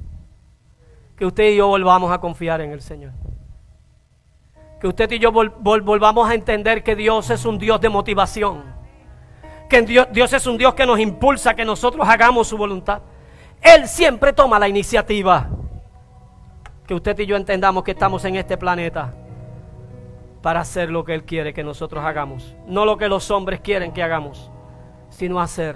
que 1.22 1.28
usted 1.28 1.52
y 1.52 1.58
yo 1.58 1.68
volvamos 1.68 2.12
a 2.12 2.18
confiar 2.18 2.62
en 2.62 2.72
el 2.72 2.82
Señor. 2.82 3.12
Que 4.80 4.88
usted 4.88 5.12
y 5.12 5.20
yo 5.20 5.32
volvamos 5.32 6.28
a 6.28 6.34
entender 6.34 6.84
que 6.84 6.96
Dios 6.96 7.30
es 7.30 7.46
un 7.46 7.60
Dios 7.60 7.80
de 7.80 7.90
motivación. 7.90 8.64
Que 9.70 9.84
Dios, 9.84 10.08
Dios 10.12 10.34
es 10.34 10.48
un 10.48 10.58
Dios 10.58 10.74
que 10.74 10.84
nos 10.84 11.00
impulsa 11.00 11.54
que 11.54 11.64
nosotros 11.64 12.10
hagamos 12.10 12.48
su 12.48 12.58
voluntad. 12.58 13.04
Él 13.62 13.88
siempre 13.88 14.34
toma 14.34 14.58
la 14.58 14.68
iniciativa. 14.68 15.48
Que 16.88 16.96
usted 16.96 17.20
y 17.20 17.28
yo 17.28 17.36
entendamos 17.36 17.84
que 17.84 17.92
estamos 17.92 18.26
en 18.26 18.38
este 18.38 18.58
planeta 18.58 19.14
para 20.42 20.62
hacer 20.62 20.90
lo 20.90 21.06
que 21.06 21.14
Él 21.14 21.24
quiere 21.24 21.54
que 21.54 21.64
nosotros 21.64 22.04
hagamos. 22.04 22.56
No 22.66 22.84
lo 22.84 22.98
que 22.98 23.08
los 23.08 23.30
hombres 23.30 23.60
quieren 23.60 23.92
que 23.92 24.02
hagamos, 24.02 24.50
sino 25.10 25.40
hacer 25.40 25.76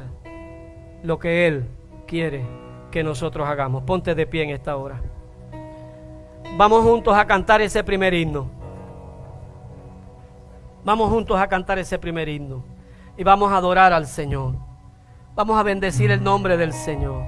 lo 1.03 1.19
que 1.19 1.45
Él 1.45 1.67
quiere 2.07 2.43
que 2.89 3.03
nosotros 3.03 3.47
hagamos. 3.47 3.83
Ponte 3.83 4.15
de 4.15 4.25
pie 4.25 4.41
en 4.41 4.49
esta 4.49 4.75
hora. 4.75 4.99
Vamos 6.57 6.83
juntos 6.83 7.13
a 7.13 7.25
cantar 7.25 7.59
ese 7.59 7.83
primer 7.83 8.13
himno. 8.13 8.49
Vamos 10.85 11.09
juntos 11.09 11.37
a 11.37 11.47
cantar 11.47 11.79
ese 11.79 11.99
primer 11.99 12.29
himno. 12.29 12.63
Y 13.17 13.23
vamos 13.25 13.51
a 13.51 13.57
adorar 13.57 13.91
al 13.91 14.05
Señor. 14.05 14.53
Vamos 15.35 15.59
a 15.59 15.63
bendecir 15.63 16.11
el 16.11 16.23
nombre 16.23 16.55
del 16.55 16.71
Señor. 16.71 17.23